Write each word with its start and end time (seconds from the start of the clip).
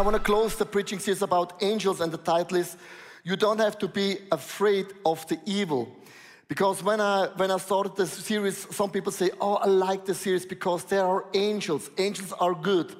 I 0.00 0.02
want 0.02 0.16
to 0.16 0.22
close 0.22 0.56
the 0.56 0.64
preaching 0.64 0.98
series 0.98 1.20
about 1.20 1.62
angels, 1.62 2.00
and 2.00 2.10
the 2.10 2.16
title 2.16 2.56
is 2.56 2.78
You 3.22 3.36
Don't 3.36 3.60
Have 3.60 3.78
to 3.80 3.86
Be 3.86 4.16
Afraid 4.32 4.86
of 5.04 5.28
the 5.28 5.38
Evil. 5.44 5.94
Because 6.48 6.82
when 6.82 7.02
I, 7.02 7.26
when 7.36 7.50
I 7.50 7.58
started 7.58 7.96
this 7.96 8.10
series, 8.10 8.66
some 8.74 8.90
people 8.90 9.12
say, 9.12 9.30
Oh, 9.42 9.56
I 9.56 9.66
like 9.66 10.06
the 10.06 10.14
series 10.14 10.46
because 10.46 10.84
there 10.84 11.04
are 11.04 11.26
angels. 11.34 11.90
Angels 11.98 12.32
are 12.40 12.54
good, 12.54 12.96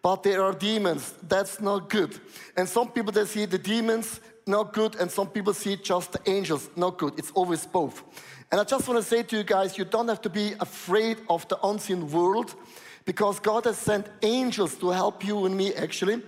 but 0.00 0.22
there 0.22 0.44
are 0.44 0.52
demons. 0.52 1.14
That's 1.26 1.60
not 1.60 1.90
good. 1.90 2.20
And 2.56 2.68
some 2.68 2.92
people, 2.92 3.10
they 3.10 3.24
see 3.24 3.46
the 3.46 3.58
demons 3.58 4.20
not 4.46 4.72
good, 4.72 4.94
and 5.00 5.10
some 5.10 5.26
people 5.26 5.54
see 5.54 5.74
just 5.74 6.12
the 6.12 6.20
angels 6.30 6.70
not 6.76 6.98
good. 6.98 7.14
It's 7.18 7.32
always 7.32 7.66
both. 7.66 8.04
And 8.52 8.60
I 8.60 8.62
just 8.64 8.86
want 8.86 9.02
to 9.02 9.04
say 9.04 9.24
to 9.24 9.38
you 9.38 9.42
guys, 9.42 9.76
you 9.76 9.84
don't 9.84 10.06
have 10.06 10.22
to 10.22 10.30
be 10.30 10.52
afraid 10.60 11.16
of 11.28 11.48
the 11.48 11.58
unseen 11.66 12.12
world 12.12 12.54
because 13.04 13.40
God 13.40 13.64
has 13.64 13.76
sent 13.76 14.06
angels 14.22 14.76
to 14.76 14.90
help 14.90 15.24
you 15.26 15.46
and 15.46 15.56
me 15.56 15.74
actually. 15.74 16.22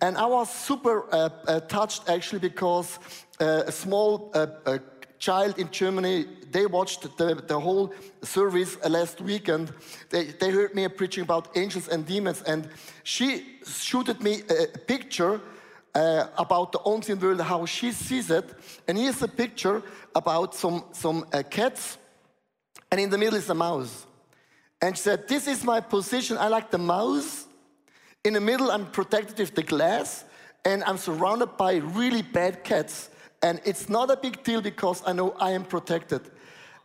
And 0.00 0.16
I 0.16 0.26
was 0.26 0.50
super 0.50 1.12
uh, 1.12 1.28
uh, 1.46 1.60
touched 1.60 2.08
actually 2.08 2.40
because 2.40 2.98
uh, 3.40 3.64
a 3.66 3.72
small 3.72 4.30
uh, 4.34 4.78
child 5.18 5.58
in 5.58 5.70
Germany, 5.70 6.26
they 6.50 6.66
watched 6.66 7.16
the, 7.16 7.34
the 7.34 7.58
whole 7.58 7.92
service 8.22 8.76
last 8.84 9.20
weekend. 9.20 9.72
They, 10.10 10.24
they 10.24 10.50
heard 10.50 10.74
me 10.74 10.88
preaching 10.88 11.24
about 11.24 11.56
angels 11.56 11.88
and 11.88 12.06
demons, 12.06 12.42
and 12.42 12.68
she 13.02 13.58
shooted 13.66 14.22
me 14.22 14.42
a 14.48 14.78
picture 14.78 15.40
uh, 15.94 16.26
about 16.36 16.72
the 16.72 16.80
unseen 16.80 17.18
world, 17.18 17.40
how 17.40 17.66
she 17.66 17.92
sees 17.92 18.30
it. 18.30 18.44
And 18.86 18.96
here's 18.96 19.22
a 19.22 19.28
picture 19.28 19.82
about 20.14 20.54
some, 20.54 20.84
some 20.92 21.26
uh, 21.32 21.42
cats, 21.42 21.98
and 22.90 23.00
in 23.00 23.10
the 23.10 23.18
middle 23.18 23.38
is 23.38 23.50
a 23.50 23.54
mouse. 23.54 24.06
And 24.80 24.96
she 24.96 25.02
said, 25.02 25.26
This 25.26 25.48
is 25.48 25.64
my 25.64 25.80
position. 25.80 26.38
I 26.38 26.48
like 26.48 26.70
the 26.70 26.78
mouse. 26.78 27.47
In 28.24 28.34
the 28.34 28.40
middle, 28.40 28.70
I'm 28.70 28.86
protected 28.86 29.38
with 29.38 29.54
the 29.54 29.62
glass, 29.62 30.24
and 30.64 30.82
I'm 30.84 30.98
surrounded 30.98 31.56
by 31.56 31.76
really 31.76 32.22
bad 32.22 32.64
cats. 32.64 33.10
And 33.42 33.60
it's 33.64 33.88
not 33.88 34.10
a 34.10 34.16
big 34.16 34.42
deal 34.42 34.60
because 34.60 35.02
I 35.06 35.12
know 35.12 35.30
I 35.38 35.52
am 35.52 35.64
protected. 35.64 36.22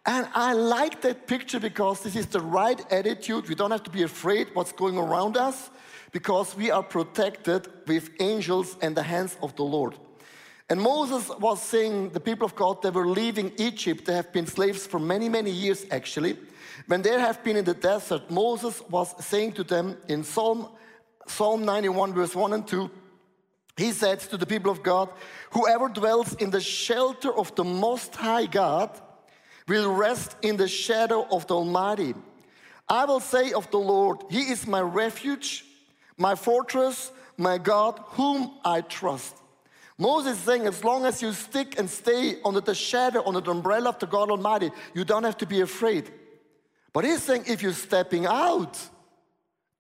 And 0.06 0.28
I 0.36 0.54
like 0.54 1.02
that 1.02 1.28
picture 1.28 1.60
because 1.60 2.04
this 2.04 2.16
is 2.16 2.28
the 2.28 2.42
right 2.42 2.80
attitude. 2.92 3.50
We 3.50 3.56
don't 3.56 3.72
have 3.72 3.84
to 3.84 3.90
be 3.90 4.04
afraid 4.04 4.50
what's 4.54 4.74
going 4.74 4.98
around 4.98 5.38
us 5.38 5.70
because 6.12 6.56
we 6.56 6.70
are 6.70 6.84
protected 6.84 7.68
with 7.88 8.10
angels 8.20 8.78
and 8.82 8.96
the 8.96 9.04
hands 9.04 9.38
of 9.42 9.56
the 9.56 9.64
Lord. 9.64 9.96
And 10.70 10.80
Moses 10.82 11.30
was 11.40 11.62
saying, 11.62 12.10
the 12.10 12.20
people 12.20 12.46
of 12.46 12.56
God, 12.56 12.82
they 12.82 12.90
were 12.90 13.08
leaving 13.08 13.52
Egypt. 13.58 14.06
They 14.06 14.14
have 14.14 14.32
been 14.32 14.46
slaves 14.46 14.86
for 14.86 15.00
many, 15.00 15.30
many 15.30 15.52
years 15.52 15.86
actually. 15.90 16.38
When 16.88 17.02
they 17.02 17.20
have 17.20 17.44
been 17.44 17.58
in 17.58 17.66
the 17.66 17.74
desert, 17.74 18.30
Moses 18.30 18.82
was 18.90 19.16
saying 19.26 19.54
to 19.54 19.64
them 19.64 19.98
in 20.08 20.24
Psalm, 20.24 20.68
Psalm 21.28 21.66
91, 21.66 22.14
verse 22.14 22.36
1 22.36 22.54
and 22.54 22.68
2, 22.68 22.90
he 23.78 23.92
says 23.92 24.28
to 24.28 24.38
the 24.38 24.46
people 24.46 24.72
of 24.72 24.84
God, 24.84 25.10
Whoever 25.52 25.90
dwells 25.90 26.34
in 26.36 26.52
the 26.52 26.62
shelter 26.62 27.34
of 27.34 27.56
the 27.56 27.64
Most 27.64 28.16
High 28.16 28.46
God 28.46 28.90
will 29.68 29.94
rest 29.94 30.36
in 30.42 30.58
the 30.58 30.68
shadow 30.68 31.26
of 31.32 31.48
the 31.48 31.56
Almighty. 31.56 32.14
I 32.88 33.06
will 33.06 33.20
say 33.20 33.54
of 33.54 33.70
the 33.72 33.78
Lord, 33.78 34.24
He 34.30 34.42
is 34.42 34.68
my 34.68 34.82
refuge, 34.82 35.66
my 36.18 36.36
fortress, 36.36 37.12
my 37.38 37.58
God, 37.58 38.00
whom 38.10 38.52
I 38.64 38.82
trust. 38.82 39.36
Moses 39.98 40.38
is 40.38 40.44
saying, 40.44 40.66
as 40.66 40.84
long 40.84 41.06
as 41.06 41.22
you 41.22 41.32
stick 41.34 41.80
and 41.80 41.90
stay 41.90 42.38
under 42.44 42.62
the 42.62 42.76
shadow, 42.76 43.24
under 43.26 43.42
the 43.42 43.52
umbrella 43.52 43.90
of 43.90 44.00
the 44.00 44.08
God 44.08 44.32
Almighty, 44.32 44.72
you 44.94 45.06
don't 45.06 45.24
have 45.24 45.38
to 45.38 45.46
be 45.46 45.62
afraid. 45.62 46.12
But 46.92 47.06
he's 47.06 47.24
saying 47.24 47.46
if 47.48 47.62
you're 47.62 47.74
stepping 47.74 48.26
out, 48.26 48.78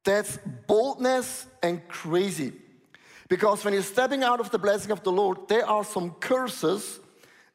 that's 0.03 0.37
boldness 0.67 1.47
and 1.61 1.87
crazy. 1.87 2.53
Because 3.29 3.63
when 3.63 3.73
you're 3.73 3.83
stepping 3.83 4.23
out 4.23 4.39
of 4.39 4.51
the 4.51 4.59
blessing 4.59 4.91
of 4.91 5.03
the 5.03 5.11
Lord, 5.11 5.47
there 5.47 5.65
are 5.65 5.83
some 5.83 6.11
curses. 6.19 6.99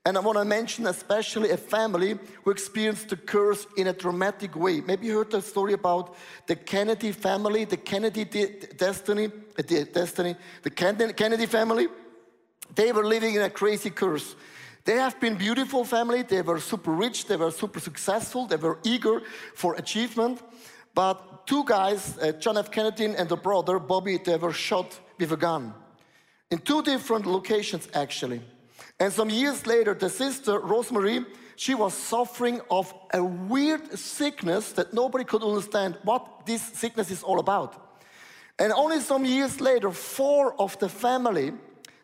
And 0.05 0.17
I 0.17 0.21
want 0.21 0.39
to 0.39 0.45
mention 0.45 0.87
especially 0.87 1.51
a 1.51 1.57
family 1.57 2.19
who 2.43 2.51
experienced 2.51 3.11
the 3.11 3.17
curse 3.17 3.67
in 3.77 3.89
a 3.89 3.93
dramatic 3.93 4.57
way. 4.57 4.81
Maybe 4.81 5.07
you 5.07 5.19
heard 5.19 5.31
the 5.31 5.43
story 5.43 5.75
about 5.75 6.17
the 6.47 6.57
Kennedy 6.57 7.13
family, 7.13 7.65
the 7.65 7.77
Kennedy 7.77 8.25
destiny, 8.25 9.27
uh, 9.27 9.63
the 9.67 9.85
destiny, 9.85 10.37
the 10.63 10.71
Kennedy 10.71 11.47
family. 11.47 11.89
They 12.75 12.93
were 12.93 13.05
living 13.05 13.35
in 13.35 13.43
a 13.43 13.51
crazy 13.51 13.91
curse. 13.91 14.35
They 14.85 14.97
have 14.97 15.21
been 15.21 15.37
beautiful 15.37 15.85
family. 15.85 16.23
They 16.23 16.41
were 16.41 16.61
super 16.61 16.93
rich. 16.93 17.27
They 17.27 17.37
were 17.37 17.51
super 17.51 17.81
successful. 17.81 18.47
They 18.47 18.57
were 18.57 18.79
eager 18.85 19.21
for 19.55 19.75
achievement. 19.75 20.41
But 20.95 21.38
two 21.49 21.65
guys, 21.65 22.19
uh, 22.19 22.33
John 22.33 22.59
F. 22.59 22.71
Kennedy 22.71 23.07
and 23.07 23.29
the 23.29 23.37
brother, 23.37 23.79
Bobby, 23.79 24.19
they 24.19 24.37
were 24.37 24.53
shot 24.53 25.01
with 25.19 25.33
a 25.33 25.37
gun 25.37 25.73
in 26.51 26.59
two 26.59 26.83
different 26.83 27.27
locations, 27.27 27.89
actually. 27.95 28.43
And 29.01 29.13
some 29.13 29.31
years 29.31 29.67
later, 29.67 29.95
the 29.95 30.11
sister, 30.11 30.59
Rosemary, 30.59 31.25
she 31.57 31.75
was 31.75 31.95
suffering 31.95 32.61
of 32.71 32.93
a 33.15 33.25
weird 33.25 33.99
sickness 33.99 34.73
that 34.73 34.93
nobody 34.93 35.25
could 35.25 35.43
understand 35.43 35.97
what 36.05 36.47
this 36.47 36.63
sickness 36.63 37.11
is 37.11 37.23
all 37.23 37.41
about. 37.41 38.03
And 38.59 38.73
only 38.73 39.01
some 39.01 39.25
years 39.25 39.61
later, 39.61 39.91
four 39.91 40.55
of 40.61 40.79
the 40.79 40.89
family, 40.89 41.53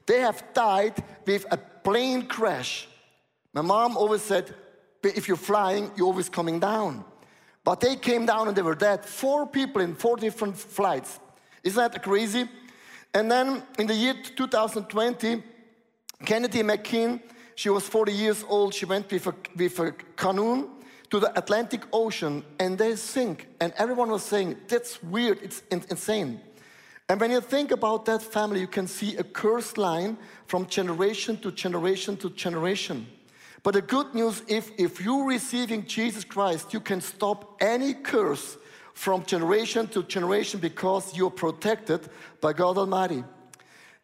they 0.06 0.20
have 0.20 0.42
died 0.54 1.02
with 1.26 1.46
a 1.50 1.56
plane 1.56 2.26
crash. 2.26 2.88
My 3.52 3.62
mom 3.62 3.96
always 3.96 4.22
said, 4.22 4.54
if 5.02 5.28
you're 5.28 5.36
flying, 5.36 5.90
you're 5.96 6.06
always 6.06 6.30
coming 6.30 6.60
down. 6.60 7.04
But 7.64 7.80
they 7.80 7.96
came 7.96 8.26
down 8.26 8.46
and 8.48 8.56
they 8.56 8.62
were 8.62 8.74
dead. 8.74 9.04
Four 9.04 9.46
people 9.46 9.80
in 9.80 9.94
four 9.94 10.16
different 10.16 10.56
flights. 10.56 11.18
Isn't 11.62 11.92
that 11.92 12.02
crazy? 12.02 12.48
And 13.14 13.30
then 13.30 13.62
in 13.78 13.86
the 13.86 13.94
year 13.94 14.14
2020, 14.36 15.42
Kennedy 16.24 16.62
McKean, 16.62 17.20
she 17.54 17.70
was 17.70 17.88
40 17.88 18.12
years 18.12 18.44
old. 18.48 18.74
She 18.74 18.84
went 18.84 19.10
with 19.10 19.26
a, 19.26 19.34
with 19.56 19.78
a 19.78 19.92
canoe 20.16 20.68
to 21.10 21.20
the 21.20 21.36
Atlantic 21.38 21.82
Ocean 21.92 22.44
and 22.58 22.76
they 22.76 22.96
sink. 22.96 23.48
And 23.60 23.72
everyone 23.78 24.10
was 24.10 24.24
saying, 24.24 24.56
that's 24.68 25.02
weird, 25.02 25.38
it's 25.42 25.62
insane. 25.70 26.40
And 27.08 27.20
when 27.20 27.30
you 27.30 27.40
think 27.40 27.70
about 27.70 28.06
that 28.06 28.22
family, 28.22 28.60
you 28.60 28.66
can 28.66 28.86
see 28.86 29.16
a 29.16 29.22
cursed 29.22 29.78
line 29.78 30.16
from 30.46 30.66
generation 30.66 31.36
to 31.38 31.52
generation 31.52 32.16
to 32.18 32.30
generation. 32.30 33.06
But 33.64 33.74
the 33.74 33.82
good 33.82 34.14
news, 34.14 34.42
if, 34.46 34.70
if 34.78 35.00
you're 35.00 35.24
receiving 35.24 35.84
Jesus 35.86 36.22
Christ, 36.22 36.72
you 36.72 36.78
can 36.78 37.00
stop 37.00 37.56
any 37.60 37.94
curse 37.94 38.56
from 38.92 39.24
generation 39.24 39.88
to 39.88 40.04
generation 40.04 40.60
because 40.60 41.16
you're 41.16 41.30
protected 41.30 42.08
by 42.40 42.52
God 42.52 42.78
Almighty. 42.78 43.24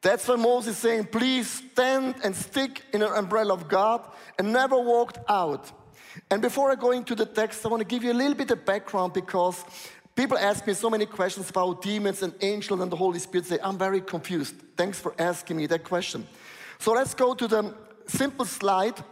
That's 0.02 0.26
why 0.26 0.34
Moses 0.34 0.74
is 0.74 0.78
saying, 0.78 1.04
please 1.04 1.48
stand 1.48 2.16
and 2.24 2.34
stick 2.34 2.82
in 2.92 3.02
an 3.02 3.12
umbrella 3.12 3.54
of 3.54 3.68
God 3.68 4.00
and 4.38 4.52
never 4.52 4.76
walk 4.80 5.18
out. 5.28 5.70
And 6.28 6.42
before 6.42 6.72
I 6.72 6.74
go 6.74 6.90
into 6.90 7.14
the 7.14 7.26
text, 7.26 7.64
I 7.64 7.68
want 7.68 7.82
to 7.82 7.86
give 7.86 8.02
you 8.02 8.10
a 8.10 8.14
little 8.14 8.34
bit 8.34 8.50
of 8.50 8.64
background 8.64 9.12
because 9.12 9.64
People 10.16 10.36
ask 10.36 10.66
me 10.66 10.74
so 10.74 10.90
many 10.90 11.06
questions 11.06 11.48
about 11.48 11.80
demons 11.80 12.22
and 12.22 12.34
angels 12.42 12.80
and 12.80 12.92
the 12.92 12.96
Holy 12.96 13.18
Spirit. 13.18 13.46
Say, 13.46 13.58
I'm 13.62 13.78
very 13.78 14.00
confused. 14.00 14.54
Thanks 14.76 14.98
for 14.98 15.14
asking 15.18 15.56
me 15.56 15.66
that 15.68 15.84
question. 15.84 16.26
So 16.78 16.92
let's 16.92 17.14
go 17.14 17.32
to 17.32 17.48
the 17.48 17.74
simple 18.06 18.44
slide 18.44 19.02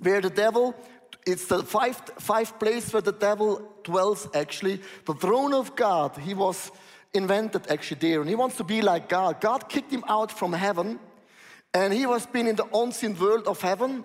where 0.00 0.20
the 0.20 0.30
devil, 0.30 0.74
it's 1.26 1.46
the 1.46 1.62
five, 1.62 1.96
five 2.18 2.58
place 2.58 2.92
where 2.92 3.02
the 3.02 3.12
devil 3.12 3.62
dwells 3.84 4.28
actually. 4.34 4.80
The 5.06 5.14
throne 5.14 5.54
of 5.54 5.76
God, 5.76 6.16
he 6.18 6.34
was 6.34 6.72
invented 7.12 7.70
actually 7.70 8.00
there. 8.00 8.20
And 8.20 8.28
he 8.28 8.36
wants 8.36 8.56
to 8.56 8.64
be 8.64 8.82
like 8.82 9.08
God. 9.08 9.40
God 9.40 9.68
kicked 9.68 9.92
him 9.92 10.04
out 10.08 10.32
from 10.32 10.52
heaven. 10.52 10.98
And 11.72 11.92
he 11.92 12.06
was 12.06 12.26
been 12.26 12.46
in 12.46 12.56
the 12.56 12.66
unseen 12.74 13.16
world 13.18 13.46
of 13.46 13.60
heaven. 13.60 14.04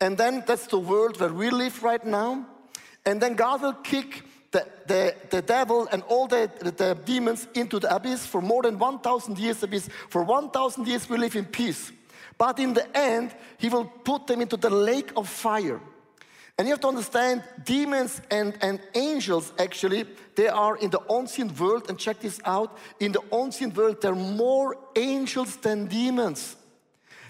And 0.00 0.18
then 0.18 0.42
that's 0.46 0.66
the 0.66 0.78
world 0.78 1.20
where 1.20 1.32
we 1.32 1.50
live 1.50 1.82
right 1.82 2.04
now. 2.04 2.46
And 3.04 3.20
then 3.20 3.34
God 3.34 3.62
will 3.62 3.74
kick 3.74 4.24
the, 4.50 4.66
the, 4.86 5.14
the 5.30 5.42
devil 5.42 5.88
and 5.90 6.02
all 6.04 6.26
the, 6.26 6.50
the 6.60 6.98
demons 7.04 7.46
into 7.54 7.78
the 7.78 7.94
abyss 7.94 8.26
for 8.26 8.40
more 8.40 8.62
than 8.62 8.78
1,000 8.78 9.38
years. 9.38 9.62
Abyss. 9.62 9.88
For 10.08 10.22
1,000 10.22 10.86
years, 10.86 11.08
we 11.08 11.18
live 11.18 11.36
in 11.36 11.46
peace. 11.46 11.92
But 12.42 12.58
in 12.58 12.74
the 12.74 12.84
end, 12.96 13.32
he 13.56 13.68
will 13.68 13.84
put 13.84 14.26
them 14.26 14.40
into 14.40 14.56
the 14.56 14.68
lake 14.68 15.12
of 15.16 15.28
fire. 15.28 15.80
And 16.58 16.66
you 16.66 16.72
have 16.72 16.80
to 16.80 16.88
understand, 16.88 17.44
demons 17.62 18.20
and, 18.32 18.58
and 18.60 18.80
angels 18.96 19.52
actually, 19.60 20.06
they 20.34 20.48
are 20.48 20.76
in 20.76 20.90
the 20.90 20.98
unseen 21.08 21.54
world. 21.54 21.88
And 21.88 21.96
check 21.96 22.18
this 22.18 22.40
out 22.44 22.76
in 22.98 23.12
the 23.12 23.22
unseen 23.32 23.72
world, 23.72 24.02
there 24.02 24.10
are 24.10 24.16
more 24.16 24.76
angels 24.96 25.54
than 25.54 25.86
demons. 25.86 26.56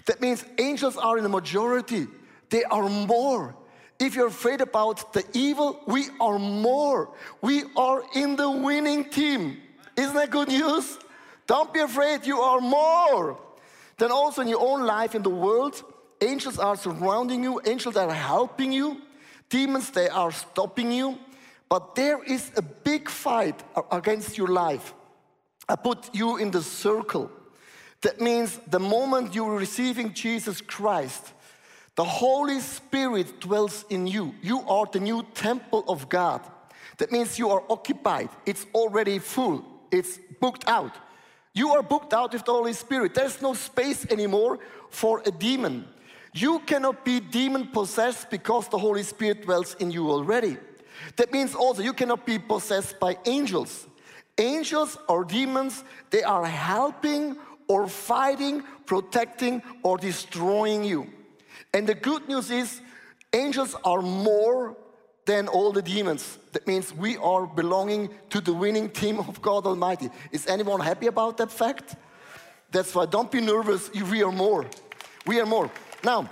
That 0.07 0.19
means 0.19 0.43
angels 0.57 0.97
are 0.97 1.15
in 1.17 1.23
the 1.23 1.29
majority, 1.29 2.07
they 2.49 2.63
are 2.63 2.89
more. 2.89 3.55
If 3.99 4.15
you're 4.15 4.33
afraid 4.37 4.61
about 4.61 5.13
the 5.13 5.23
evil, 5.33 5.79
we 5.85 6.07
are 6.19 6.39
more. 6.39 7.11
We 7.39 7.65
are 7.77 8.01
in 8.15 8.35
the 8.35 8.49
winning 8.49 9.11
team. 9.11 9.61
Isn't 9.95 10.15
that 10.15 10.31
good 10.31 10.47
news? 10.47 10.97
Don't 11.45 11.71
be 11.71 11.81
afraid, 11.81 12.25
you 12.25 12.39
are 12.39 12.59
more. 12.59 13.37
Then 14.03 14.11
also 14.11 14.41
in 14.41 14.49
your 14.49 14.59
own 14.59 14.85
life 14.85 15.15
in 15.15 15.23
the 15.23 15.29
world, 15.29 15.81
angels 16.19 16.59
are 16.59 16.75
surrounding 16.75 17.41
you, 17.41 17.61
angels 17.63 17.95
are 17.95 18.13
helping 18.13 18.73
you, 18.73 19.01
demons 19.47 19.91
they 19.91 20.09
are 20.09 20.29
stopping 20.29 20.91
you, 20.91 21.17
but 21.69 21.95
there 21.95 22.21
is 22.21 22.51
a 22.57 22.61
big 22.61 23.09
fight 23.09 23.63
against 23.93 24.37
your 24.37 24.49
life. 24.49 24.93
I 25.69 25.77
put 25.77 26.13
you 26.13 26.35
in 26.35 26.51
the 26.51 26.61
circle. 26.61 27.31
That 28.01 28.19
means 28.19 28.59
the 28.67 28.81
moment 28.81 29.33
you're 29.33 29.55
receiving 29.55 30.13
Jesus 30.13 30.59
Christ, 30.59 31.31
the 31.95 32.03
Holy 32.03 32.59
Spirit 32.59 33.39
dwells 33.39 33.85
in 33.89 34.05
you. 34.05 34.35
You 34.41 34.67
are 34.67 34.85
the 34.85 34.99
new 34.99 35.25
temple 35.33 35.85
of 35.87 36.09
God. 36.09 36.41
That 36.97 37.13
means 37.13 37.39
you 37.39 37.51
are 37.51 37.63
occupied, 37.69 38.31
it's 38.45 38.65
already 38.73 39.19
full, 39.19 39.63
it's 39.91 40.19
booked 40.41 40.67
out. 40.67 40.91
You 41.53 41.71
are 41.73 41.83
booked 41.83 42.13
out 42.13 42.33
with 42.33 42.45
the 42.45 42.51
Holy 42.51 42.73
Spirit. 42.73 43.13
There's 43.13 43.41
no 43.41 43.53
space 43.53 44.05
anymore 44.09 44.59
for 44.89 45.21
a 45.25 45.31
demon. 45.31 45.87
You 46.33 46.59
cannot 46.59 47.05
be 47.05 47.19
demon 47.19 47.67
possessed 47.67 48.31
because 48.31 48.67
the 48.67 48.77
Holy 48.77 49.03
Spirit 49.03 49.43
dwells 49.43 49.75
in 49.75 49.91
you 49.91 50.09
already. 50.09 50.57
That 51.15 51.31
means 51.31 51.53
also 51.53 51.83
you 51.83 51.93
cannot 51.93 52.25
be 52.25 52.39
possessed 52.39 52.99
by 52.99 53.17
angels. 53.25 53.87
Angels 54.39 54.97
or 55.07 55.23
demons, 55.23 55.83
they 56.09 56.23
are 56.23 56.45
helping 56.45 57.37
or 57.67 57.87
fighting, 57.87 58.63
protecting, 58.87 59.61
or 59.83 59.97
destroying 59.97 60.83
you. 60.83 61.07
And 61.71 61.87
the 61.87 61.93
good 61.93 62.27
news 62.27 62.49
is, 62.49 62.81
angels 63.31 63.75
are 63.83 64.01
more 64.01 64.75
than 65.25 65.47
all 65.47 65.71
the 65.71 65.81
demons. 65.81 66.37
That 66.51 66.67
means 66.67 66.93
we 66.93 67.17
are 67.17 67.45
belonging 67.47 68.09
to 68.29 68.41
the 68.41 68.53
winning 68.53 68.89
team 68.89 69.19
of 69.19 69.41
God 69.41 69.65
Almighty. 69.65 70.09
Is 70.31 70.47
anyone 70.47 70.79
happy 70.79 71.07
about 71.07 71.37
that 71.37 71.51
fact? 71.51 71.95
That's 72.71 72.93
why 72.93 73.05
don't 73.05 73.31
be 73.31 73.41
nervous, 73.41 73.89
if 73.93 74.09
we 74.11 74.23
are 74.23 74.31
more. 74.31 74.65
We 75.25 75.39
are 75.39 75.45
more. 75.45 75.69
Now, 76.03 76.29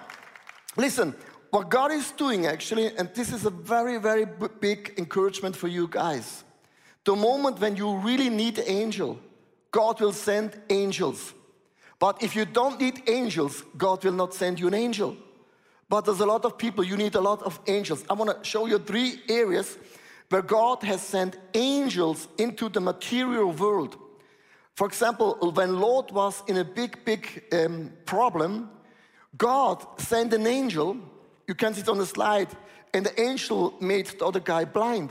listen, 0.76 1.16
what 1.52 1.70
God 1.70 1.92
is 1.92 2.12
doing 2.12 2.46
actually, 2.46 2.96
and 2.98 3.10
this 3.14 3.32
is 3.32 3.46
a 3.46 3.50
very, 3.50 3.98
very 3.98 4.26
big 4.60 4.94
encouragement 4.98 5.56
for 5.56 5.68
you 5.68 5.88
guys. 5.88 6.44
The 7.04 7.16
moment 7.16 7.60
when 7.60 7.76
you 7.76 7.98
really 7.98 8.30
need 8.30 8.58
an 8.60 8.68
angel, 8.68 9.20
God 9.72 10.02
will 10.02 10.14
send 10.14 10.60
angels. 10.70 11.34
But 12.00 12.22
if 12.24 12.36
you 12.36 12.46
don't 12.46 12.80
need 12.80 13.04
angels, 13.08 13.64
God 13.78 14.04
will 14.04 14.14
not 14.14 14.34
send 14.34 14.60
you 14.60 14.68
an 14.68 14.74
angel. 14.74 15.16
But 15.92 16.06
there's 16.06 16.22
a 16.22 16.26
lot 16.26 16.46
of 16.46 16.58
people, 16.58 16.86
you 16.86 16.96
need 16.96 17.16
a 17.16 17.20
lot 17.20 17.44
of 17.44 17.60
angels. 17.68 18.06
I 18.10 18.14
want 18.14 18.32
to 18.32 18.50
show 18.50 18.66
you 18.66 18.80
three 18.80 19.20
areas 19.28 19.78
where 20.30 20.42
God 20.42 20.84
has 20.84 21.02
sent 21.02 21.38
angels 21.54 22.30
into 22.38 22.70
the 22.70 22.80
material 22.80 23.52
world. 23.52 23.98
For 24.76 24.88
example, 24.88 25.52
when 25.54 25.82
Lot 25.82 26.14
was 26.14 26.44
in 26.48 26.56
a 26.56 26.64
big, 26.64 27.04
big 27.04 27.44
um, 27.52 27.92
problem, 28.06 28.70
God 29.38 29.86
sent 30.00 30.34
an 30.34 30.48
angel. 30.48 30.96
You 31.46 31.56
can 31.56 31.74
see 31.74 31.82
it 31.82 31.90
on 31.90 31.98
the 31.98 32.06
slide. 32.06 32.48
And 32.94 33.06
the 33.06 33.22
angel 33.22 33.74
made 33.82 34.06
the 34.06 34.26
other 34.26 34.40
guy 34.40 34.64
blind. 34.64 35.10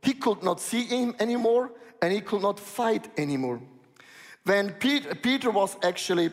He 0.00 0.12
could 0.12 0.44
not 0.44 0.60
see 0.60 0.84
him 0.84 1.16
anymore 1.18 1.72
and 2.00 2.12
he 2.12 2.20
could 2.20 2.42
not 2.42 2.60
fight 2.60 3.08
anymore. 3.18 3.60
When 4.44 4.74
Peter 4.74 5.50
was 5.50 5.76
actually, 5.82 6.30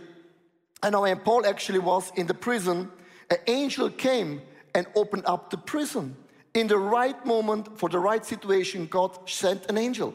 I 0.83 0.91
know 0.91 1.01
when 1.01 1.17
Paul 1.17 1.47
actually 1.47 1.79
was 1.79 2.11
in 2.15 2.27
the 2.27 2.35
prison, 2.35 2.91
an 3.29 3.38
angel 3.47 3.89
came 3.89 4.41
and 4.74 4.88
opened 4.95 5.24
up 5.25 5.50
the 5.50 5.57
prison. 5.57 6.15
In 6.53 6.68
the 6.68 6.77
right 6.77 7.24
moment, 7.25 7.77
for 7.77 7.89
the 7.89 8.00
right 8.00 8.25
situation, 8.25 8.88
God 8.88 9.29
sent 9.29 9.65
an 9.69 9.77
angel. 9.77 10.13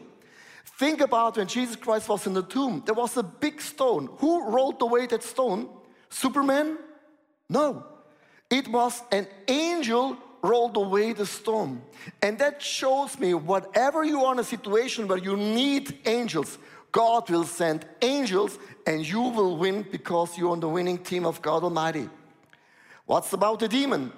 Think 0.79 1.01
about 1.01 1.37
when 1.37 1.47
Jesus 1.47 1.75
Christ 1.75 2.09
was 2.09 2.25
in 2.27 2.33
the 2.33 2.43
tomb, 2.43 2.83
there 2.85 2.95
was 2.95 3.15
a 3.17 3.23
big 3.23 3.61
stone. 3.61 4.09
Who 4.17 4.49
rolled 4.49 4.81
away 4.81 5.05
that 5.07 5.23
stone? 5.23 5.69
Superman? 6.09 6.77
No. 7.49 7.85
It 8.49 8.67
was 8.67 9.01
an 9.11 9.27
angel 9.47 10.17
rolled 10.41 10.75
away 10.77 11.13
the 11.13 11.25
stone. 11.25 11.81
And 12.21 12.37
that 12.39 12.61
shows 12.61 13.17
me 13.17 13.33
whatever 13.33 14.03
you 14.03 14.25
are 14.25 14.33
in 14.33 14.39
a 14.39 14.43
situation 14.43 15.07
where 15.07 15.17
you 15.17 15.37
need 15.37 15.99
angels, 16.05 16.57
God 16.91 17.29
will 17.29 17.45
send 17.45 17.85
angels 18.01 18.59
and 18.85 19.07
you 19.07 19.21
will 19.21 19.57
win 19.57 19.85
because 19.89 20.37
you're 20.37 20.51
on 20.51 20.59
the 20.59 20.69
winning 20.69 20.97
team 20.97 21.25
of 21.25 21.41
God 21.41 21.63
Almighty. 21.63 22.09
What's 23.05 23.33
about 23.33 23.59
the 23.59 23.67
demon? 23.67 24.11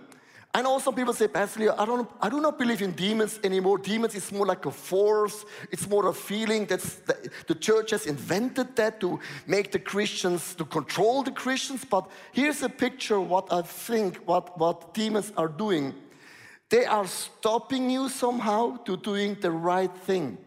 I 0.55 0.61
know 0.61 0.79
some 0.79 0.95
people 0.95 1.13
say, 1.13 1.27
Pastor 1.27 1.59
Leo, 1.59 1.75
I, 1.77 1.85
don't, 1.85 2.09
I 2.21 2.29
do 2.29 2.39
not 2.39 2.57
believe 2.57 2.81
in 2.81 2.93
demons 2.93 3.41
anymore. 3.43 3.77
Demons 3.77 4.15
is 4.15 4.31
more 4.31 4.45
like 4.45 4.65
a 4.65 4.71
force. 4.71 5.43
It's 5.69 5.85
more 5.89 6.07
a 6.07 6.13
feeling. 6.13 6.65
That's 6.65 6.95
the, 6.95 7.29
the 7.47 7.55
church 7.55 7.91
has 7.91 8.05
invented 8.05 8.73
that 8.77 9.01
to 9.01 9.19
make 9.47 9.73
the 9.73 9.79
Christians, 9.79 10.55
to 10.55 10.63
control 10.63 11.23
the 11.23 11.31
Christians. 11.31 11.83
But 11.83 12.09
here's 12.31 12.61
a 12.61 12.69
picture 12.69 13.19
what 13.19 13.51
I 13.51 13.63
think 13.63 14.15
what, 14.25 14.57
what 14.57 14.93
demons 14.93 15.33
are 15.35 15.49
doing. 15.49 15.93
They 16.69 16.85
are 16.85 17.05
stopping 17.05 17.89
you 17.89 18.07
somehow 18.07 18.77
to 18.85 18.95
doing 18.95 19.35
the 19.41 19.51
right 19.51 19.93
thing. 19.93 20.37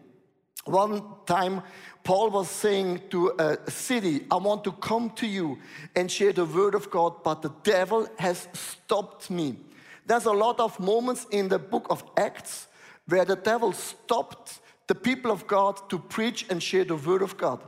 One 0.65 1.03
time, 1.27 1.61
Paul 2.03 2.29
was 2.31 2.49
saying 2.49 3.01
to 3.09 3.33
a 3.37 3.69
city, 3.69 4.25
I 4.31 4.37
want 4.37 4.63
to 4.63 4.71
come 4.71 5.11
to 5.11 5.27
you 5.27 5.59
and 5.95 6.09
share 6.09 6.33
the 6.33 6.45
word 6.45 6.75
of 6.75 6.89
God, 6.89 7.23
but 7.23 7.41
the 7.41 7.51
devil 7.63 8.07
has 8.17 8.47
stopped 8.53 9.29
me. 9.29 9.57
There's 10.05 10.25
a 10.25 10.31
lot 10.31 10.59
of 10.59 10.79
moments 10.79 11.27
in 11.29 11.49
the 11.49 11.59
book 11.59 11.87
of 11.89 12.03
Acts 12.17 12.67
where 13.07 13.25
the 13.25 13.35
devil 13.35 13.73
stopped 13.73 14.59
the 14.87 14.95
people 14.95 15.31
of 15.31 15.45
God 15.45 15.87
to 15.89 15.99
preach 15.99 16.47
and 16.49 16.61
share 16.61 16.83
the 16.83 16.95
word 16.95 17.21
of 17.21 17.37
God. 17.37 17.59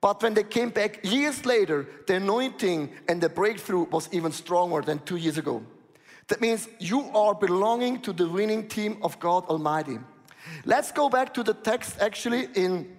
But 0.00 0.22
when 0.22 0.34
they 0.34 0.44
came 0.44 0.70
back 0.70 1.00
years 1.04 1.44
later, 1.44 1.86
the 2.06 2.16
anointing 2.16 2.90
and 3.08 3.20
the 3.20 3.28
breakthrough 3.28 3.84
was 3.84 4.08
even 4.12 4.32
stronger 4.32 4.80
than 4.80 4.98
two 5.00 5.16
years 5.16 5.38
ago. 5.38 5.62
That 6.28 6.40
means 6.40 6.68
you 6.78 7.10
are 7.14 7.34
belonging 7.34 8.00
to 8.02 8.12
the 8.12 8.28
winning 8.28 8.68
team 8.68 8.98
of 9.02 9.18
God 9.18 9.44
Almighty. 9.46 9.98
Let's 10.64 10.92
go 10.92 11.08
back 11.08 11.34
to 11.34 11.42
the 11.42 11.54
text 11.54 12.00
actually 12.00 12.48
in, 12.54 12.96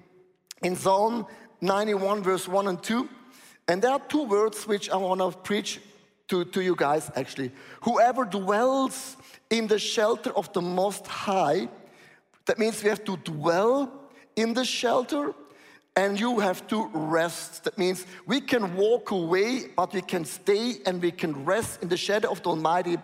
in 0.62 0.76
Psalm 0.76 1.26
91, 1.62 2.24
verse 2.24 2.48
1 2.48 2.68
and 2.68 2.82
2. 2.82 3.10
And 3.68 3.82
there 3.82 3.92
are 3.92 4.00
two 4.00 4.24
words 4.24 4.68
which 4.68 4.90
I 4.90 4.98
want 4.98 5.22
to 5.22 5.32
preach 5.40 5.80
to, 6.28 6.46
to 6.46 6.62
you 6.62 6.76
guys 6.76 7.12
actually. 7.16 7.52
Whoever 7.82 8.26
dwells 8.26 9.18
in 9.50 9.68
the 9.68 9.80
shelter 9.80 10.32
of 10.32 10.52
the 10.54 10.62
Most 10.62 11.06
High, 11.08 11.68
that 12.46 12.58
means 12.58 12.82
we 12.84 12.90
have 12.90 13.04
to 13.06 13.18
dwell 13.18 13.92
in 14.36 14.54
the 14.54 14.66
shelter 14.66 15.34
and 15.96 16.20
you 16.20 16.40
have 16.40 16.66
to 16.68 16.90
rest. 16.94 17.66
That 17.66 17.78
means 17.78 18.06
we 18.26 18.40
can 18.40 18.76
walk 18.76 19.12
away, 19.12 19.66
but 19.76 19.94
we 19.94 20.02
can 20.02 20.26
stay 20.26 20.76
and 20.86 21.02
we 21.02 21.12
can 21.12 21.46
rest 21.46 21.84
in 21.84 21.90
the 21.90 21.98
shadow 21.98 22.32
of 22.32 22.42
the 22.44 22.50
Almighty. 22.50 22.98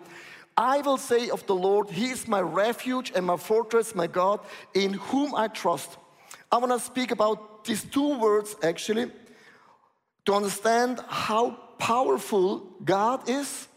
I 0.56 0.82
will 0.82 0.98
say 0.98 1.30
of 1.30 1.46
the 1.46 1.56
Lord, 1.56 1.90
He 1.90 2.10
is 2.10 2.28
my 2.28 2.42
refuge 2.42 3.12
and 3.14 3.26
my 3.26 3.38
fortress, 3.38 3.94
my 3.94 4.08
God, 4.08 4.40
in 4.74 4.94
whom 4.94 5.36
I 5.36 5.50
trust. 5.50 5.98
I 6.52 6.58
want 6.58 6.72
to 6.72 6.80
speak 6.80 7.12
about 7.12 7.66
these 7.66 7.84
two 7.84 8.18
words 8.20 8.56
actually 8.64 9.12
to 10.26 10.34
understand 10.34 11.02
how 11.08 11.52
powerful 11.78 12.60
God 12.84 13.30
is, 13.30 13.68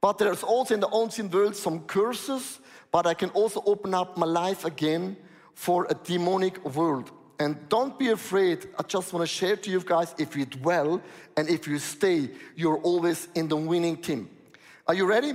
but 0.00 0.18
there's 0.18 0.42
also 0.42 0.74
in 0.74 0.80
the 0.80 0.88
unseen 0.88 1.30
world 1.30 1.54
some 1.56 1.80
curses, 1.80 2.60
but 2.90 3.06
I 3.06 3.14
can 3.14 3.30
also 3.30 3.62
open 3.66 3.94
up 3.94 4.16
my 4.16 4.26
life 4.26 4.64
again 4.64 5.16
for 5.54 5.86
a 5.90 5.94
demonic 5.94 6.64
world. 6.64 7.10
And 7.40 7.68
don't 7.68 7.96
be 7.98 8.10
afraid, 8.10 8.66
I 8.78 8.82
just 8.82 9.12
want 9.12 9.22
to 9.22 9.32
share 9.32 9.56
to 9.56 9.70
you 9.70 9.80
guys 9.80 10.14
if 10.18 10.36
you 10.36 10.44
dwell 10.44 11.00
and 11.36 11.48
if 11.48 11.68
you 11.68 11.78
stay, 11.78 12.30
you're 12.56 12.78
always 12.78 13.28
in 13.34 13.46
the 13.48 13.56
winning 13.56 13.96
team. 13.96 14.28
Are 14.88 14.94
you 14.94 15.06
ready? 15.06 15.34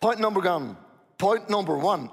Point 0.00 0.18
number 0.18 0.40
one. 0.40 0.76
Point 1.18 1.48
number 1.48 1.78
one. 1.78 2.10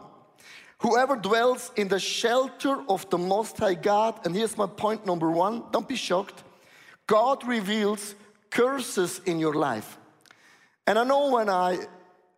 Whoever 0.82 1.16
dwells 1.16 1.72
in 1.76 1.88
the 1.88 2.00
shelter 2.00 2.84
of 2.90 3.08
the 3.12 3.18
Most 3.18 3.58
High 3.58 3.76
God, 3.76 4.26
and 4.26 4.36
here's 4.36 4.58
my 4.58 4.66
point 4.66 5.06
number 5.06 5.30
one 5.30 5.64
don't 5.72 5.88
be 5.88 5.96
shocked. 5.96 6.44
God 7.06 7.48
reveals 7.48 8.16
curses 8.50 9.22
in 9.26 9.40
your 9.40 9.54
life. 9.54 9.98
And 10.88 10.98
I 10.98 11.04
know 11.04 11.32
when 11.32 11.50
I 11.50 11.78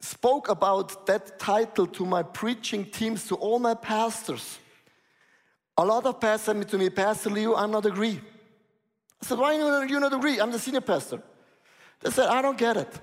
spoke 0.02 0.50
about 0.50 1.06
that 1.06 1.40
title 1.40 1.88
to 1.88 2.06
my 2.06 2.24
preaching 2.24 2.86
teams, 2.86 3.28
to 3.28 3.36
all 3.36 3.60
my 3.60 3.76
pastors, 3.76 4.60
a 5.78 5.86
lot 5.86 6.06
of 6.06 6.20
pastors 6.20 6.58
said 6.58 6.68
to 6.70 6.78
me, 6.78 6.90
Pastor 6.90 7.30
Leo, 7.30 7.56
I'm 7.56 7.72
not 7.72 7.86
agree. 7.86 8.20
I 9.22 9.26
said, 9.26 9.38
why 9.38 9.56
do 9.56 9.94
you 9.94 10.00
not 10.02 10.14
agree? 10.14 10.40
I'm 10.40 10.52
the 10.52 10.60
senior 10.60 10.82
pastor. 10.82 11.24
They 12.02 12.12
said, 12.12 12.28
I 12.28 12.42
don't 12.42 12.58
get 12.58 12.76
it. 12.76 13.00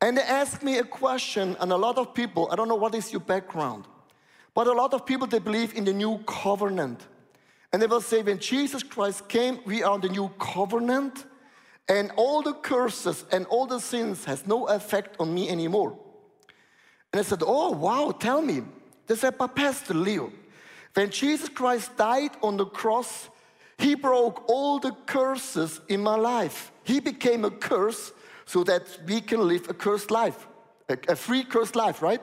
And 0.00 0.16
they 0.16 0.22
asked 0.22 0.62
me 0.62 0.78
a 0.78 0.84
question, 0.84 1.56
and 1.58 1.72
a 1.72 1.76
lot 1.76 1.98
of 1.98 2.14
people, 2.14 2.48
I 2.52 2.56
don't 2.56 2.68
know 2.68 2.76
what 2.76 2.94
is 2.94 3.10
your 3.10 3.20
background, 3.20 3.86
but 4.54 4.66
a 4.66 4.72
lot 4.72 4.94
of 4.94 5.04
people, 5.04 5.26
they 5.26 5.40
believe 5.40 5.74
in 5.74 5.84
the 5.84 5.92
new 5.92 6.18
covenant. 6.26 7.00
And 7.72 7.82
they 7.82 7.88
will 7.88 8.00
say, 8.00 8.22
when 8.22 8.38
Jesus 8.38 8.84
Christ 8.84 9.28
came, 9.28 9.58
we 9.66 9.82
are 9.82 9.98
the 9.98 10.08
new 10.08 10.28
covenant, 10.38 11.26
and 11.88 12.12
all 12.16 12.40
the 12.40 12.54
curses 12.54 13.24
and 13.32 13.46
all 13.46 13.66
the 13.66 13.80
sins 13.80 14.24
has 14.24 14.46
no 14.46 14.68
effect 14.68 15.16
on 15.18 15.34
me 15.34 15.48
anymore. 15.50 15.98
And 17.12 17.20
I 17.20 17.22
said, 17.22 17.42
Oh, 17.44 17.70
wow, 17.70 18.10
tell 18.10 18.40
me. 18.40 18.62
They 19.06 19.16
said, 19.16 19.36
But 19.36 19.54
Pastor 19.54 19.92
Leo, 19.94 20.32
when 20.94 21.10
Jesus 21.10 21.48
Christ 21.48 21.96
died 21.96 22.30
on 22.42 22.56
the 22.56 22.64
cross, 22.64 23.28
he 23.76 23.94
broke 23.94 24.48
all 24.48 24.78
the 24.78 24.92
curses 25.06 25.80
in 25.88 26.00
my 26.00 26.16
life. 26.16 26.72
He 26.84 27.00
became 27.00 27.44
a 27.44 27.50
curse 27.50 28.12
so 28.46 28.64
that 28.64 28.82
we 29.06 29.20
can 29.20 29.46
live 29.46 29.68
a 29.68 29.74
cursed 29.74 30.10
life, 30.10 30.46
a 30.88 31.16
free 31.16 31.44
cursed 31.44 31.76
life, 31.76 32.00
right? 32.02 32.22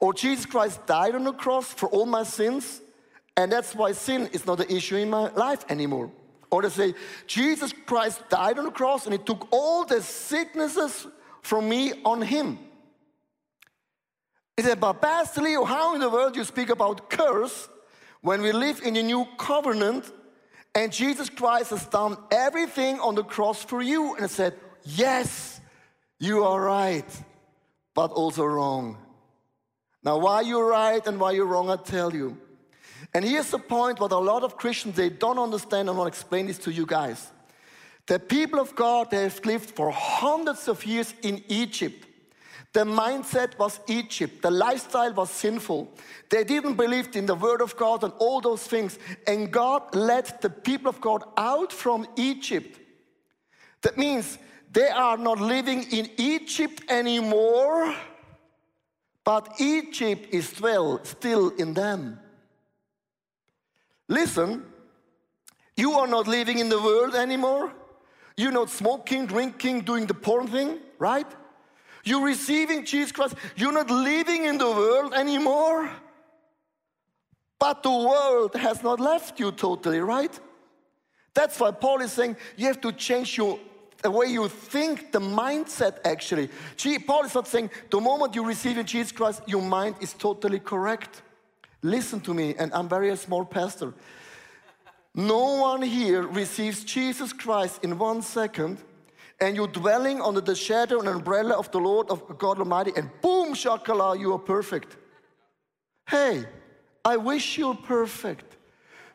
Or 0.00 0.14
Jesus 0.14 0.46
Christ 0.46 0.86
died 0.86 1.14
on 1.14 1.24
the 1.24 1.32
cross 1.32 1.72
for 1.72 1.88
all 1.88 2.06
my 2.06 2.22
sins, 2.22 2.80
and 3.36 3.50
that's 3.50 3.74
why 3.74 3.92
sin 3.92 4.28
is 4.32 4.46
not 4.46 4.60
an 4.60 4.70
issue 4.70 4.96
in 4.96 5.10
my 5.10 5.30
life 5.32 5.64
anymore. 5.68 6.10
Or 6.50 6.62
they 6.62 6.68
say, 6.70 6.94
Jesus 7.26 7.72
Christ 7.86 8.22
died 8.28 8.58
on 8.58 8.64
the 8.64 8.70
cross 8.70 9.04
and 9.04 9.12
he 9.12 9.18
took 9.18 9.48
all 9.50 9.84
the 9.84 10.02
sicknesses 10.02 11.06
from 11.42 11.68
me 11.68 11.92
on 12.04 12.22
him. 12.22 12.58
He 14.56 14.62
said, 14.62 14.80
but 14.80 14.94
Pastor 14.94 15.42
how 15.64 15.94
in 15.94 16.00
the 16.00 16.10
world 16.10 16.36
you 16.36 16.44
speak 16.44 16.70
about 16.70 17.10
curse 17.10 17.68
when 18.22 18.42
we 18.42 18.52
live 18.52 18.80
in 18.82 18.96
a 18.96 19.02
new 19.02 19.26
covenant 19.36 20.10
and 20.74 20.92
Jesus 20.92 21.28
Christ 21.28 21.70
has 21.70 21.86
done 21.86 22.16
everything 22.30 22.98
on 22.98 23.14
the 23.14 23.24
cross 23.24 23.62
for 23.62 23.82
you? 23.82 24.16
And 24.16 24.30
said, 24.30 24.54
yes, 24.84 25.60
you 26.18 26.44
are 26.44 26.60
right, 26.60 27.22
but 27.94 28.10
also 28.10 28.44
wrong. 28.44 28.96
Now, 30.08 30.16
why 30.16 30.40
you're 30.40 30.70
right 30.70 31.06
and 31.06 31.20
why 31.20 31.32
you're 31.32 31.44
wrong, 31.44 31.68
I 31.68 31.76
tell 31.76 32.14
you. 32.14 32.34
And 33.12 33.22
here's 33.22 33.50
the 33.50 33.58
point 33.58 34.00
what 34.00 34.10
a 34.10 34.16
lot 34.16 34.42
of 34.42 34.56
Christians, 34.56 34.96
they 34.96 35.10
don't 35.10 35.38
understand. 35.38 35.90
I 35.90 35.92
want 35.92 36.10
to 36.10 36.16
explain 36.18 36.46
this 36.46 36.56
to 36.60 36.72
you 36.72 36.86
guys. 36.86 37.30
The 38.06 38.18
people 38.18 38.58
of 38.58 38.74
God, 38.74 39.10
they 39.10 39.24
have 39.24 39.44
lived 39.44 39.68
for 39.72 39.90
hundreds 39.90 40.66
of 40.66 40.86
years 40.86 41.12
in 41.20 41.44
Egypt. 41.48 42.06
The 42.72 42.84
mindset 42.84 43.58
was 43.58 43.80
Egypt. 43.86 44.40
The 44.40 44.50
lifestyle 44.50 45.12
was 45.12 45.28
sinful. 45.28 45.92
They 46.30 46.42
didn't 46.42 46.76
believe 46.76 47.14
in 47.14 47.26
the 47.26 47.34
word 47.34 47.60
of 47.60 47.76
God 47.76 48.02
and 48.02 48.14
all 48.18 48.40
those 48.40 48.62
things. 48.62 48.98
And 49.26 49.52
God 49.52 49.94
led 49.94 50.40
the 50.40 50.48
people 50.48 50.88
of 50.88 51.02
God 51.02 51.22
out 51.36 51.70
from 51.70 52.06
Egypt. 52.16 52.80
That 53.82 53.98
means 53.98 54.38
they 54.72 54.88
are 54.88 55.18
not 55.18 55.38
living 55.38 55.82
in 55.92 56.08
Egypt 56.16 56.82
anymore, 56.88 57.94
but 59.28 59.60
Egypt 59.60 60.26
is 60.32 60.48
still, 60.48 61.04
still 61.04 61.50
in 61.58 61.74
them. 61.74 62.18
Listen, 64.08 64.64
you 65.76 65.92
are 65.92 66.06
not 66.06 66.26
living 66.26 66.60
in 66.60 66.70
the 66.70 66.80
world 66.80 67.14
anymore. 67.14 67.70
You're 68.38 68.52
not 68.52 68.70
smoking, 68.70 69.26
drinking, 69.26 69.82
doing 69.82 70.06
the 70.06 70.14
porn 70.14 70.46
thing, 70.46 70.78
right? 70.98 71.26
You're 72.04 72.24
receiving 72.24 72.86
Jesus 72.86 73.12
Christ. 73.12 73.34
You're 73.54 73.74
not 73.80 73.90
living 73.90 74.46
in 74.46 74.56
the 74.56 74.70
world 74.70 75.12
anymore. 75.12 75.90
But 77.58 77.82
the 77.82 77.90
world 77.90 78.54
has 78.54 78.82
not 78.82 78.98
left 78.98 79.38
you 79.38 79.52
totally, 79.52 80.00
right? 80.00 80.40
That's 81.34 81.60
why 81.60 81.72
Paul 81.72 82.00
is 82.00 82.12
saying 82.12 82.38
you 82.56 82.66
have 82.68 82.80
to 82.80 82.92
change 82.92 83.36
your 83.36 83.60
the 84.02 84.10
way 84.10 84.26
you 84.26 84.48
think, 84.48 85.12
the 85.12 85.20
mindset 85.20 85.98
actually. 86.04 86.48
Gee, 86.76 86.98
Paul 86.98 87.24
is 87.24 87.34
not 87.34 87.48
saying 87.48 87.70
the 87.90 88.00
moment 88.00 88.34
you 88.34 88.44
receive 88.44 88.78
in 88.78 88.86
Jesus 88.86 89.12
Christ, 89.12 89.42
your 89.46 89.62
mind 89.62 89.96
is 90.00 90.12
totally 90.12 90.60
correct. 90.60 91.22
Listen 91.82 92.20
to 92.20 92.34
me, 92.34 92.54
and 92.58 92.72
I'm 92.74 92.88
very 92.88 93.10
a 93.10 93.16
small 93.16 93.44
pastor. 93.44 93.94
No 95.14 95.60
one 95.60 95.82
here 95.82 96.22
receives 96.22 96.84
Jesus 96.84 97.32
Christ 97.32 97.82
in 97.82 97.98
one 97.98 98.22
second 98.22 98.78
and 99.40 99.54
you're 99.54 99.68
dwelling 99.68 100.20
under 100.20 100.40
the 100.40 100.54
shadow 100.54 100.98
and 100.98 101.08
umbrella 101.08 101.56
of 101.56 101.70
the 101.70 101.78
Lord 101.78 102.10
of 102.10 102.38
God 102.38 102.58
Almighty, 102.58 102.92
and 102.96 103.08
boom, 103.20 103.54
shakala, 103.54 104.18
you 104.18 104.32
are 104.32 104.38
perfect. 104.38 104.96
Hey, 106.08 106.44
I 107.04 107.16
wish 107.16 107.56
you're 107.56 107.74
perfect. 107.74 108.56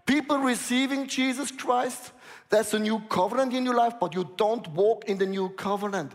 People 0.06 0.38
receiving 0.38 1.08
Jesus 1.08 1.52
Christ, 1.52 2.12
that's 2.54 2.74
a 2.74 2.80
new 2.80 3.00
covenant 3.10 3.54
in 3.54 3.66
your 3.66 3.76
life, 3.76 3.96
but 4.00 4.14
you 4.14 4.30
don't 4.38 4.68
walk 4.70 5.06
in 5.06 5.18
the 5.18 5.26
new 5.26 5.50
covenant. 5.50 6.12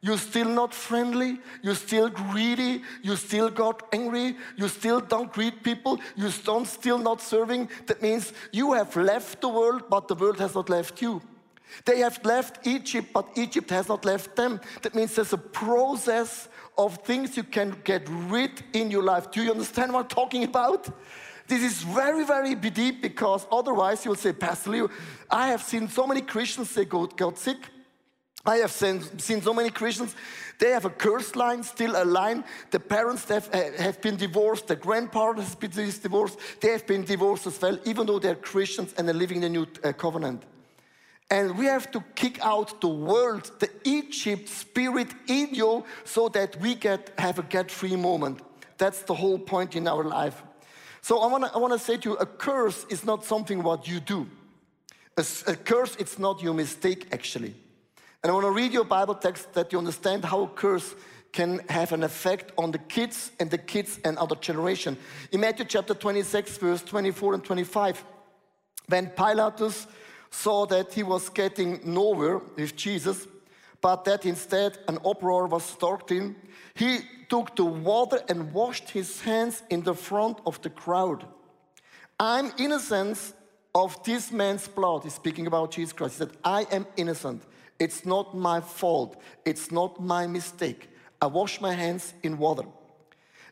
You're 0.00 0.18
still 0.18 0.48
not 0.48 0.74
friendly. 0.74 1.38
You're 1.62 1.76
still 1.76 2.08
greedy. 2.08 2.82
You 3.02 3.14
still 3.14 3.50
got 3.50 3.82
angry. 3.92 4.36
You 4.56 4.66
still 4.68 5.00
don't 5.00 5.32
greet 5.32 5.62
people. 5.62 6.00
You 6.16 6.30
don't 6.44 6.66
still 6.66 6.98
not 6.98 7.20
serving. 7.20 7.68
That 7.86 8.02
means 8.02 8.32
you 8.50 8.72
have 8.72 8.96
left 8.96 9.40
the 9.40 9.48
world, 9.48 9.84
but 9.88 10.08
the 10.08 10.16
world 10.16 10.38
has 10.40 10.56
not 10.56 10.68
left 10.68 11.00
you. 11.00 11.22
They 11.84 12.00
have 12.00 12.24
left 12.24 12.66
Egypt, 12.66 13.08
but 13.12 13.28
Egypt 13.36 13.70
has 13.70 13.88
not 13.88 14.04
left 14.04 14.34
them. 14.34 14.60
That 14.82 14.94
means 14.94 15.14
there's 15.14 15.32
a 15.32 15.38
process 15.38 16.48
of 16.76 16.96
things 17.04 17.36
you 17.36 17.44
can 17.44 17.76
get 17.84 18.08
rid 18.28 18.62
in 18.72 18.90
your 18.90 19.02
life. 19.02 19.30
Do 19.30 19.42
you 19.42 19.50
understand 19.52 19.92
what 19.92 20.00
I'm 20.00 20.08
talking 20.08 20.44
about? 20.44 20.88
This 21.48 21.62
is 21.62 21.82
very, 21.82 22.24
very 22.24 22.54
deep 22.54 23.02
because 23.02 23.46
otherwise 23.50 24.04
you'll 24.04 24.14
say, 24.14 24.32
Pastor 24.32 24.70
Leo, 24.70 24.90
I 25.30 25.48
have 25.48 25.62
seen 25.62 25.88
so 25.88 26.06
many 26.06 26.20
Christians 26.20 26.74
they 26.74 26.84
got, 26.84 27.16
got 27.16 27.38
sick. 27.38 27.58
I 28.44 28.56
have 28.56 28.72
seen, 28.72 29.02
seen 29.18 29.40
so 29.40 29.54
many 29.54 29.70
Christians, 29.70 30.16
they 30.58 30.70
have 30.70 30.84
a 30.84 30.90
curse 30.90 31.36
line, 31.36 31.62
still 31.62 31.94
a 31.96 32.04
line. 32.04 32.42
The 32.72 32.80
parents 32.80 33.28
have, 33.28 33.46
have 33.54 34.00
been 34.00 34.16
divorced, 34.16 34.66
the 34.66 34.74
grandparents 34.74 35.50
have 35.50 35.60
been 35.60 35.70
divorced, 35.70 36.38
they 36.60 36.72
have 36.72 36.86
been 36.86 37.04
divorced 37.04 37.46
as 37.46 37.60
well, 37.60 37.78
even 37.84 38.06
though 38.06 38.18
they're 38.18 38.34
Christians 38.34 38.94
and 38.98 39.06
they're 39.06 39.14
living 39.14 39.36
in 39.38 39.42
the 39.42 39.48
new 39.48 39.66
uh, 39.84 39.92
covenant. 39.92 40.42
And 41.30 41.56
we 41.56 41.66
have 41.66 41.90
to 41.92 42.04
kick 42.16 42.44
out 42.44 42.80
the 42.80 42.88
world, 42.88 43.50
the 43.60 43.70
Egypt 43.84 44.48
spirit 44.48 45.14
in 45.28 45.54
you, 45.54 45.84
so 46.04 46.28
that 46.30 46.60
we 46.60 46.74
get 46.74 47.12
have 47.18 47.38
a 47.38 47.44
get-free 47.44 47.96
moment. 47.96 48.40
That's 48.76 49.02
the 49.02 49.14
whole 49.14 49.38
point 49.38 49.76
in 49.76 49.86
our 49.86 50.02
life. 50.02 50.42
So 51.02 51.18
I 51.18 51.26
wanna, 51.26 51.50
I 51.52 51.58
wanna 51.58 51.78
say 51.78 51.96
to 51.96 52.10
you, 52.10 52.16
a 52.16 52.26
curse 52.26 52.86
is 52.88 53.04
not 53.04 53.24
something 53.24 53.62
what 53.62 53.88
you 53.88 53.98
do. 53.98 54.28
A, 55.16 55.26
a 55.48 55.56
curse, 55.56 55.96
it's 55.98 56.18
not 56.18 56.40
your 56.40 56.54
mistake 56.54 57.08
actually. 57.12 57.54
And 58.22 58.30
I 58.30 58.34
wanna 58.34 58.52
read 58.52 58.72
your 58.72 58.84
Bible 58.84 59.16
text 59.16 59.52
that 59.54 59.72
you 59.72 59.78
understand 59.78 60.24
how 60.24 60.44
a 60.44 60.48
curse 60.48 60.94
can 61.32 61.60
have 61.68 61.92
an 61.92 62.04
effect 62.04 62.52
on 62.56 62.70
the 62.70 62.78
kids 62.78 63.32
and 63.40 63.50
the 63.50 63.58
kids 63.58 63.98
and 64.04 64.16
other 64.18 64.36
generation. 64.36 64.96
In 65.32 65.40
Matthew 65.40 65.64
chapter 65.64 65.94
26, 65.94 66.58
verse 66.58 66.82
24 66.82 67.34
and 67.34 67.44
25, 67.44 68.04
when 68.86 69.08
Pilatus 69.08 69.86
saw 70.30 70.66
that 70.66 70.92
he 70.92 71.02
was 71.02 71.28
getting 71.30 71.80
nowhere 71.84 72.38
with 72.56 72.76
Jesus, 72.76 73.26
but 73.82 74.04
that 74.04 74.24
instead 74.24 74.78
an 74.88 74.98
uproar 75.04 75.46
was 75.46 75.64
starting, 75.64 76.36
he 76.74 77.00
took 77.28 77.54
the 77.56 77.64
water 77.64 78.20
and 78.28 78.52
washed 78.52 78.88
his 78.90 79.20
hands 79.20 79.62
in 79.68 79.82
the 79.82 79.94
front 79.94 80.38
of 80.46 80.62
the 80.62 80.70
crowd. 80.70 81.26
I'm 82.18 82.52
innocent 82.58 83.18
of 83.74 84.02
this 84.04 84.30
man's 84.30 84.68
blood. 84.68 85.02
He's 85.02 85.14
speaking 85.14 85.46
about 85.48 85.72
Jesus 85.72 85.92
Christ. 85.92 86.14
He 86.14 86.18
said, 86.20 86.36
I 86.44 86.66
am 86.70 86.86
innocent. 86.96 87.42
It's 87.78 88.06
not 88.06 88.36
my 88.36 88.60
fault. 88.60 89.20
It's 89.44 89.72
not 89.72 90.00
my 90.00 90.26
mistake. 90.28 90.88
I 91.20 91.26
wash 91.26 91.60
my 91.60 91.72
hands 91.72 92.14
in 92.22 92.38
water. 92.38 92.64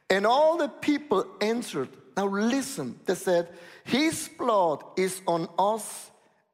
And 0.09 0.27
all 0.27 0.57
the 0.57 0.69
people 0.69 1.27
answered, 1.41 1.89
Now 2.17 2.29
listen, 2.29 3.01
they 3.07 3.17
said, 3.17 3.49
His 3.83 4.29
blood 4.39 4.85
is 4.97 5.21
on 5.27 5.49
us 5.59 6.11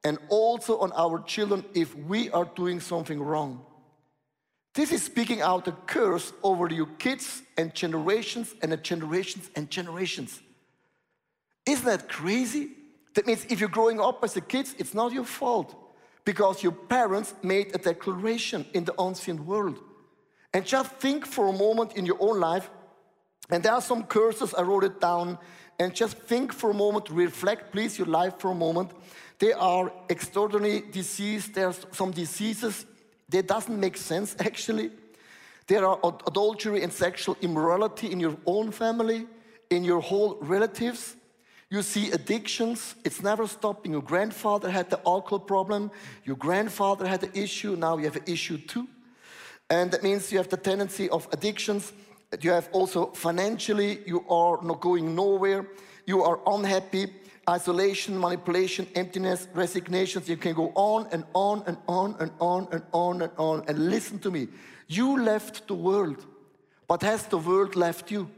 and 0.07 0.19
also 0.29 0.79
on 0.79 0.93
our 0.93 1.21
children 1.25 1.65
if 1.75 1.93
we 1.97 2.31
are 2.31 2.45
doing 2.55 2.79
something 2.79 3.21
wrong. 3.21 3.61
This 4.73 4.93
is 4.93 5.03
speaking 5.03 5.41
out 5.41 5.67
a 5.67 5.73
curse 5.73 6.33
over 6.45 6.69
your 6.69 6.87
kids 6.99 7.43
and 7.59 7.75
generations 7.75 8.55
and 8.63 8.71
generations 8.85 9.51
and 9.57 9.69
generations. 9.69 10.41
Isn't 11.67 11.87
that 11.87 12.09
crazy? 12.09 12.69
That 13.15 13.27
means 13.27 13.47
if 13.51 13.59
you're 13.59 13.69
growing 13.69 13.99
up 13.99 14.23
as 14.23 14.37
a 14.37 14.41
kid, 14.41 14.69
it's 14.79 14.95
not 14.95 15.13
your 15.13 15.25
fault 15.25 15.75
because 16.25 16.63
your 16.63 16.77
parents 16.97 17.35
made 17.43 17.75
a 17.75 17.79
declaration 17.79 18.65
in 18.75 18.85
the 18.85 18.95
unseen 19.01 19.45
world. 19.45 19.81
And 20.55 20.65
just 20.65 20.93
think 21.01 21.27
for 21.27 21.49
a 21.49 21.53
moment 21.53 21.97
in 21.97 22.07
your 22.07 22.19
own 22.21 22.39
life, 22.39 22.71
and 23.51 23.61
there 23.61 23.73
are 23.73 23.83
some 23.83 24.05
curses, 24.05 24.55
I 24.55 24.63
wrote 24.63 24.85
it 24.85 25.01
down, 25.01 25.39
and 25.81 25.93
just 25.93 26.17
think 26.17 26.53
for 26.53 26.71
a 26.71 26.75
moment, 26.75 27.11
reflect 27.11 27.73
please 27.73 27.99
your 27.99 28.07
life 28.07 28.35
for 28.39 28.53
a 28.53 28.55
moment. 28.55 28.93
They 29.39 29.53
are 29.53 29.93
extraordinary 30.09 30.83
disease. 30.91 31.49
There 31.49 31.69
are 31.69 31.75
some 31.93 32.11
diseases 32.11 32.87
that 33.29 33.47
doesn't 33.47 33.79
make 33.79 33.97
sense 33.97 34.37
actually. 34.41 34.91
There 35.67 35.85
are 35.87 35.99
adultery 36.27 36.83
and 36.83 36.93
sexual 36.93 37.37
immorality 37.41 38.13
in 38.13 38.21
your 38.21 38.37
own 38.47 38.71
family, 38.71 39.27
in 39.71 39.85
your 39.85 40.01
whole 40.01 40.39
relatives. 40.41 41.17
You 41.69 41.83
see 41.83 42.13
addictions, 42.13 42.95
it's 43.05 43.21
never 43.21 43.49
stopping. 43.49 43.91
Your 43.91 44.03
grandfather 44.03 44.71
had 44.71 44.89
the 44.89 45.01
alcohol 45.05 45.41
problem, 45.41 45.91
your 46.25 46.37
grandfather 46.37 47.07
had 47.09 47.21
the 47.21 47.37
issue, 47.37 47.75
now 47.75 47.97
you 47.97 48.05
have 48.05 48.15
an 48.15 48.23
issue 48.27 48.59
too. 48.59 48.87
And 49.69 49.91
that 49.91 50.05
means 50.05 50.31
you 50.31 50.39
have 50.39 50.49
the 50.49 50.57
tendency 50.57 51.11
of 51.11 51.27
addictions. 51.33 51.93
You 52.41 52.53
have 52.53 52.69
also 52.71 53.07
financially, 53.07 54.01
you 54.07 54.25
are 54.29 54.63
not 54.63 54.81
going 54.81 55.17
nowhere, 55.17 55.67
you 56.07 56.23
are 56.23 56.39
unhappy, 56.47 57.13
isolation, 57.49 58.19
manipulation, 58.19 58.87
emptiness, 58.95 59.49
resignations. 59.55 60.29
You 60.29 60.37
can 60.37 60.55
go 60.55 60.73
on 60.75 61.09
and 61.13 61.25
on 61.35 61.63
and 61.67 61.77
on 61.89 62.17
and 62.19 62.31
on 62.41 62.69
and 62.73 62.83
on 62.93 63.23
and 63.23 63.33
on. 63.37 63.65
And 63.69 63.91
listen 63.91 64.19
to 64.21 64.31
me. 64.31 64.49
You 64.89 65.23
left 65.23 65.69
the 65.69 65.75
world, 65.75 66.25
but 66.89 67.03
has 67.03 67.27
the 67.27 67.39
world 67.39 67.77
left 67.77 68.11
you? 68.11 68.31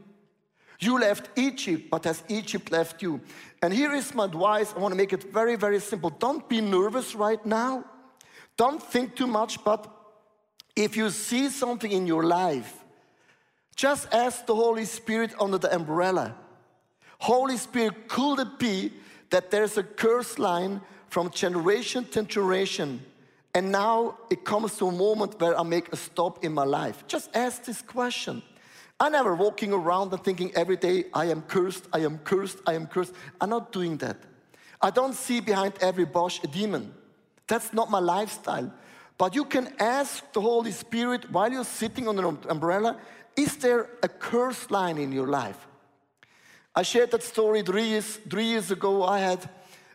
You 0.79 0.99
left 0.99 1.29
Egypt, 1.37 1.89
but 1.89 2.05
has 2.05 2.23
Egypt 2.29 2.71
left 2.71 3.01
you? 3.01 3.19
And 3.61 3.73
here 3.73 3.93
is 3.93 4.13
my 4.15 4.25
advice. 4.25 4.73
I 4.75 4.79
want 4.79 4.93
to 4.93 4.97
make 4.97 5.11
it 5.11 5.31
very, 5.33 5.55
very 5.55 5.79
simple. 5.79 6.09
Don't 6.09 6.47
be 6.47 6.61
nervous 6.61 7.15
right 7.15 7.43
now. 7.45 7.83
Don't 8.55 8.81
think 8.81 9.15
too 9.15 9.27
much, 9.27 9.63
but 9.63 9.87
if 10.75 10.95
you 10.95 11.09
see 11.09 11.49
something 11.49 11.91
in 11.91 12.07
your 12.07 12.23
life, 12.23 12.85
just 13.75 14.13
ask 14.13 14.45
the 14.45 14.55
Holy 14.55 14.85
Spirit 14.85 15.33
under 15.39 15.57
the 15.57 15.73
umbrella. 15.73 16.35
Holy 17.19 17.57
Spirit, 17.57 18.07
could 18.07 18.39
it 18.39 18.59
be 18.59 18.91
that 19.29 19.51
there's 19.51 19.77
a 19.77 19.83
curse 19.83 20.39
line 20.39 20.81
from 21.09 21.29
generation 21.31 22.05
to 22.05 22.23
generation. 22.23 23.03
And 23.53 23.71
now 23.71 24.17
it 24.29 24.45
comes 24.45 24.77
to 24.77 24.87
a 24.87 24.91
moment 24.91 25.39
where 25.39 25.59
I 25.59 25.63
make 25.63 25.91
a 25.91 25.97
stop 25.97 26.45
in 26.45 26.53
my 26.53 26.63
life. 26.63 27.05
Just 27.07 27.29
ask 27.35 27.63
this 27.63 27.81
question. 27.81 28.43
I'm 28.99 29.13
never 29.13 29.33
walking 29.35 29.73
around 29.73 30.13
and 30.13 30.23
thinking 30.23 30.51
every 30.55 30.77
day, 30.77 31.05
I 31.13 31.25
am 31.25 31.41
cursed, 31.43 31.85
I 31.93 31.99
am 31.99 32.19
cursed, 32.19 32.57
I 32.67 32.73
am 32.73 32.85
cursed. 32.85 33.13
I'm 33.39 33.49
not 33.49 33.71
doing 33.71 33.97
that. 33.97 34.17
I 34.81 34.91
don't 34.91 35.13
see 35.13 35.39
behind 35.39 35.73
every 35.81 36.05
bush 36.05 36.39
a 36.43 36.47
demon. 36.47 36.93
That's 37.47 37.73
not 37.73 37.89
my 37.89 37.99
lifestyle. 37.99 38.71
But 39.17 39.35
you 39.35 39.45
can 39.45 39.73
ask 39.79 40.31
the 40.33 40.41
Holy 40.41 40.71
Spirit 40.71 41.31
while 41.31 41.51
you're 41.51 41.65
sitting 41.65 42.07
on 42.07 42.19
an 42.19 42.37
umbrella, 42.49 42.97
is 43.35 43.57
there 43.57 43.89
a 44.03 44.07
curse 44.07 44.69
line 44.69 44.97
in 44.97 45.11
your 45.11 45.27
life? 45.27 45.68
I 46.75 46.83
shared 46.83 47.11
that 47.11 47.23
story 47.23 47.61
three 47.63 47.85
years, 47.85 48.17
three 48.29 48.45
years 48.45 48.71
ago. 48.71 49.03
I 49.03 49.19
had 49.19 49.49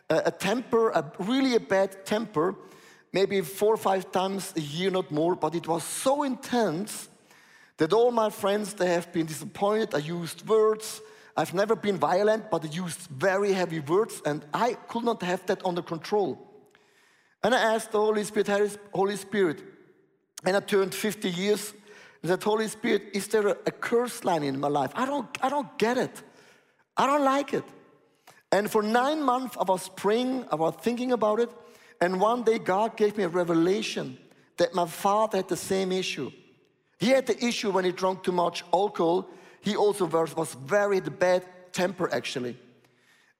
a, 0.09 0.23
a 0.25 0.31
temper, 0.31 0.89
a 0.89 1.11
really 1.19 1.55
a 1.55 1.59
bad 1.59 2.05
temper, 2.05 2.55
maybe 3.13 3.41
four 3.41 3.73
or 3.73 3.77
five 3.77 4.11
times 4.11 4.53
a 4.55 4.61
year, 4.61 4.91
not 4.91 5.09
more, 5.09 5.35
but 5.35 5.55
it 5.55 5.67
was 5.67 5.83
so 5.83 6.23
intense 6.23 7.07
that 7.77 7.93
all 7.93 8.11
my 8.11 8.29
friends, 8.29 8.73
they 8.73 8.91
have 8.93 9.11
been 9.11 9.25
disappointed. 9.25 9.93
I 9.93 9.99
used 9.99 10.47
words. 10.47 11.01
I've 11.37 11.53
never 11.53 11.75
been 11.75 11.97
violent, 11.97 12.49
but 12.49 12.63
I 12.65 12.69
used 12.69 12.99
very 13.09 13.51
heavy 13.51 13.79
words, 13.79 14.21
and 14.25 14.45
I 14.53 14.73
could 14.87 15.03
not 15.03 15.21
have 15.23 15.45
that 15.47 15.65
under 15.65 15.81
control. 15.81 16.39
And 17.43 17.53
I 17.53 17.75
asked 17.75 17.91
the 17.91 17.99
Holy 17.99 18.23
Spirit, 18.23 18.79
Holy 18.93 19.17
Spirit, 19.17 19.61
and 20.45 20.55
I 20.55 20.59
turned 20.61 20.95
50 20.95 21.29
years, 21.29 21.73
and 22.21 22.29
said, 22.29 22.43
Holy 22.43 22.67
Spirit, 22.67 23.09
is 23.13 23.27
there 23.27 23.47
a, 23.47 23.57
a 23.65 23.71
curse 23.71 24.23
line 24.23 24.43
in 24.43 24.59
my 24.59 24.69
life? 24.69 24.91
I 24.95 25.05
don't, 25.05 25.27
I 25.41 25.49
don't 25.49 25.77
get 25.77 25.97
it. 25.97 26.23
I 26.97 27.07
don't 27.07 27.23
like 27.23 27.53
it. 27.53 27.63
And 28.51 28.71
for 28.71 28.81
nine 28.81 29.21
months, 29.21 29.57
I 29.57 29.63
was 29.63 29.89
praying, 29.89 30.45
I 30.51 30.55
was 30.55 30.75
thinking 30.81 31.11
about 31.11 31.39
it, 31.39 31.49
and 31.99 32.21
one 32.21 32.43
day 32.43 32.57
God 32.57 32.95
gave 32.95 33.17
me 33.17 33.23
a 33.23 33.29
revelation 33.29 34.17
that 34.57 34.73
my 34.73 34.85
father 34.85 35.37
had 35.37 35.49
the 35.49 35.57
same 35.57 35.91
issue. 35.91 36.31
He 36.99 37.09
had 37.09 37.25
the 37.25 37.43
issue 37.43 37.71
when 37.71 37.85
he 37.85 37.91
drank 37.91 38.23
too 38.23 38.31
much 38.31 38.63
alcohol. 38.73 39.27
He 39.61 39.75
also 39.75 40.05
was, 40.05 40.53
very 40.53 41.01
bad 41.01 41.43
temper, 41.73 42.09
actually. 42.13 42.57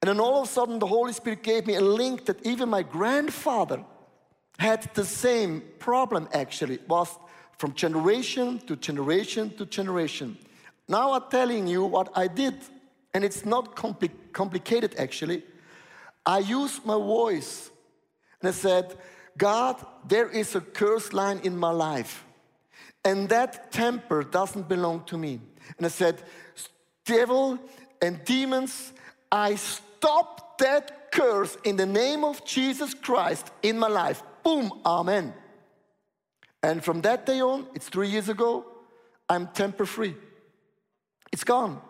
And 0.02 0.08
then 0.08 0.20
all 0.20 0.42
of 0.42 0.48
a 0.48 0.52
sudden, 0.52 0.78
the 0.78 0.86
Holy 0.86 1.12
Spirit 1.12 1.42
gave 1.42 1.66
me 1.66 1.76
a 1.76 1.80
link 1.80 2.26
that 2.26 2.44
even 2.44 2.68
my 2.68 2.82
grandfather 2.82 3.82
had 4.58 4.82
the 4.94 5.04
same 5.04 5.62
problem, 5.78 6.28
actually. 6.32 6.78
Was 6.88 7.18
from 7.58 7.72
generation 7.72 8.58
to 8.66 8.76
generation 8.76 9.50
to 9.56 9.64
generation. 9.64 10.36
Now 10.88 11.12
I'm 11.12 11.30
telling 11.30 11.66
you 11.66 11.84
what 11.84 12.10
I 12.14 12.28
did 12.28 12.54
and 13.16 13.24
it's 13.24 13.46
not 13.46 13.74
compli 13.74 14.10
complicated 14.34 14.94
actually. 14.98 15.42
I 16.26 16.40
used 16.40 16.84
my 16.84 16.96
voice 16.96 17.70
and 18.40 18.48
I 18.50 18.52
said, 18.52 18.94
God, 19.38 19.76
there 20.06 20.28
is 20.28 20.54
a 20.54 20.60
curse 20.60 21.14
line 21.14 21.40
in 21.42 21.56
my 21.56 21.70
life, 21.70 22.26
and 23.02 23.26
that 23.30 23.72
temper 23.72 24.22
doesn't 24.22 24.68
belong 24.68 25.04
to 25.04 25.16
me. 25.16 25.40
And 25.78 25.86
I 25.86 25.88
said, 25.88 26.22
Devil 27.06 27.58
and 28.02 28.22
demons, 28.24 28.92
I 29.32 29.54
stop 29.54 30.58
that 30.58 31.10
curse 31.10 31.56
in 31.64 31.76
the 31.76 31.86
name 31.86 32.22
of 32.22 32.44
Jesus 32.44 32.92
Christ 32.92 33.50
in 33.62 33.78
my 33.78 33.88
life. 33.88 34.22
Boom, 34.42 34.70
amen. 34.84 35.32
And 36.62 36.84
from 36.84 37.00
that 37.00 37.24
day 37.24 37.40
on, 37.40 37.66
it's 37.74 37.88
three 37.88 38.10
years 38.10 38.28
ago, 38.28 38.66
I'm 39.26 39.46
temper 39.46 39.86
free. 39.86 40.14
It's 41.32 41.44
gone. 41.44 41.80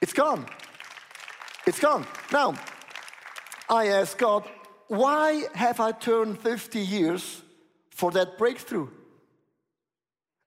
It's 0.00 0.12
gone. 0.12 0.46
It's 1.66 1.80
gone. 1.80 2.06
Now, 2.32 2.54
I 3.68 3.88
ask 3.88 4.16
God, 4.16 4.44
why 4.88 5.44
have 5.54 5.80
I 5.80 5.92
turned 5.92 6.38
50 6.38 6.78
years 6.78 7.42
for 7.90 8.10
that 8.12 8.38
breakthrough? 8.38 8.88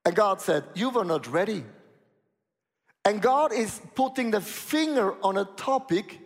And 0.06 0.16
God 0.16 0.42
said, 0.42 0.64
You 0.76 0.90
were 0.90 1.06
not 1.06 1.28
ready. 1.28 1.64
And 3.06 3.22
God 3.22 3.54
is 3.54 3.82
putting 3.96 4.32
the 4.32 4.42
finger 4.42 5.16
on 5.24 5.38
a 5.38 5.46
topic, 5.46 6.20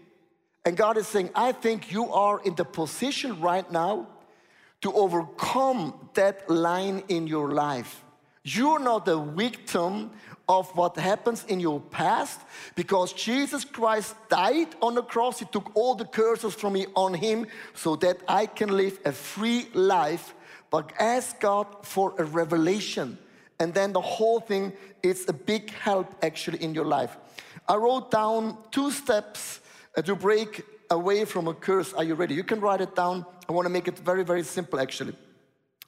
and 0.65 0.75
God 0.75 0.97
is 0.97 1.07
saying, 1.07 1.29
I 1.35 1.51
think 1.51 1.91
you 1.91 2.11
are 2.11 2.41
in 2.43 2.55
the 2.55 2.65
position 2.65 3.39
right 3.41 3.69
now 3.71 4.07
to 4.81 4.91
overcome 4.93 6.09
that 6.13 6.49
line 6.49 7.03
in 7.07 7.25
your 7.25 7.51
life. 7.51 8.03
You're 8.43 8.79
not 8.79 9.07
a 9.07 9.17
victim 9.17 10.11
of 10.47 10.75
what 10.75 10.97
happens 10.97 11.45
in 11.45 11.59
your 11.59 11.79
past 11.79 12.39
because 12.75 13.13
Jesus 13.13 13.63
Christ 13.63 14.15
died 14.29 14.75
on 14.81 14.95
the 14.95 15.01
cross. 15.01 15.39
He 15.39 15.45
took 15.45 15.71
all 15.75 15.95
the 15.95 16.05
curses 16.05 16.53
from 16.53 16.73
me 16.73 16.87
on 16.95 17.13
Him 17.13 17.47
so 17.73 17.95
that 17.97 18.17
I 18.27 18.45
can 18.45 18.69
live 18.69 18.99
a 19.05 19.11
free 19.11 19.67
life. 19.73 20.33
But 20.69 20.91
ask 20.99 21.39
God 21.39 21.67
for 21.83 22.13
a 22.17 22.23
revelation. 22.23 23.17
And 23.59 23.73
then 23.73 23.93
the 23.93 24.01
whole 24.01 24.39
thing 24.39 24.73
is 25.01 25.25
a 25.27 25.33
big 25.33 25.69
help 25.71 26.13
actually 26.23 26.61
in 26.63 26.73
your 26.73 26.85
life. 26.85 27.15
I 27.67 27.75
wrote 27.75 28.11
down 28.11 28.57
two 28.71 28.91
steps 28.91 29.61
uh, 29.95 30.01
to 30.01 30.15
break 30.15 30.63
away 30.89 31.25
from 31.25 31.47
a 31.47 31.53
curse. 31.53 31.93
Are 31.93 32.03
you 32.03 32.15
ready? 32.15 32.33
You 32.33 32.43
can 32.43 32.59
write 32.59 32.81
it 32.81 32.95
down. 32.95 33.25
I 33.47 33.51
want 33.51 33.65
to 33.65 33.69
make 33.69 33.87
it 33.87 33.97
very, 33.99 34.23
very 34.23 34.43
simple 34.43 34.79
actually. 34.79 35.15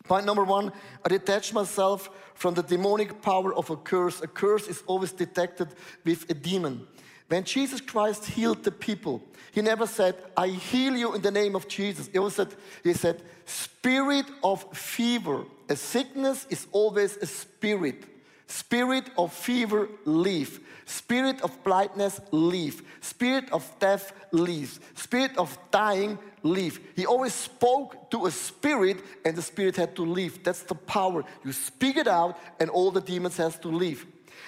Point 0.08 0.26
number 0.26 0.44
one, 0.44 0.72
I 1.04 1.10
detach 1.10 1.54
myself 1.54 2.10
from 2.36 2.54
the 2.54 2.64
demonic 2.64 3.22
power 3.22 3.54
of 3.54 3.70
a 3.70 3.76
curse. 3.76 4.22
A 4.22 4.28
curse 4.28 4.68
is 4.68 4.84
always 4.86 5.12
detected 5.12 5.70
with 6.04 6.30
a 6.30 6.34
demon. 6.34 6.88
When 7.28 7.44
Jesus 7.44 7.82
Christ 7.82 8.26
healed 8.26 8.64
the 8.64 8.72
people, 8.72 9.24
he 9.52 9.62
never 9.62 9.88
said, 9.88 10.16
I 10.38 10.50
heal 10.50 10.96
you 10.96 11.16
in 11.16 11.22
the 11.22 11.32
name 11.32 11.56
of 11.56 11.68
Jesus. 11.68 12.08
He 12.14 12.30
said, 12.30 12.54
he 12.84 12.94
said, 12.94 13.24
spirit 13.46 14.26
of 14.44 14.64
fever. 14.78 15.46
A 15.70 15.76
sickness 15.76 16.46
is 16.50 16.68
always 16.72 17.18
a 17.18 17.26
spirit. 17.26 18.04
Spirit 18.48 19.10
of 19.18 19.34
fever, 19.34 19.90
leave. 20.06 20.60
Spirit 20.86 21.42
of 21.42 21.64
blindness, 21.64 22.22
leave. 22.32 22.84
Spirit 23.02 23.52
of 23.52 23.70
death, 23.80 24.14
leave. 24.32 24.80
Spirit 24.96 25.36
of 25.38 25.58
dying, 25.72 26.20
leave. 26.44 26.80
He 26.96 27.06
always 27.06 27.34
spoke 27.34 28.12
to 28.12 28.28
a 28.28 28.32
spirit 28.32 28.98
and 29.26 29.36
the 29.36 29.42
spirit 29.42 29.76
had 29.76 29.96
to 29.96 30.04
leave. 30.04 30.44
That's 30.44 30.62
the 30.62 30.76
power. 30.76 31.24
You 31.44 31.52
speak 31.52 31.98
it 31.98 32.08
out 32.08 32.38
and 32.60 32.70
all 32.70 32.92
the 32.92 33.02
demons 33.02 33.38
has 33.38 33.58
to 33.60 33.68
leave. 33.68 34.06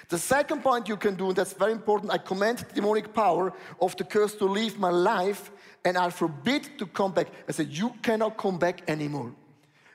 The 0.09 0.17
second 0.17 0.63
point 0.63 0.87
you 0.87 0.95
can 0.95 1.15
do, 1.15 1.27
and 1.27 1.35
that's 1.35 1.53
very 1.53 1.71
important, 1.71 2.11
I 2.11 2.17
command 2.17 2.59
the 2.59 2.73
demonic 2.75 3.13
power 3.13 3.51
of 3.81 3.97
the 3.97 4.03
curse 4.03 4.35
to 4.35 4.45
leave 4.45 4.79
my 4.79 4.89
life 4.89 5.51
and 5.83 5.97
I 5.97 6.09
forbid 6.09 6.77
to 6.77 6.85
come 6.85 7.13
back. 7.13 7.27
I 7.47 7.51
said, 7.51 7.69
you 7.69 7.93
cannot 8.01 8.37
come 8.37 8.57
back 8.57 8.89
anymore. 8.89 9.33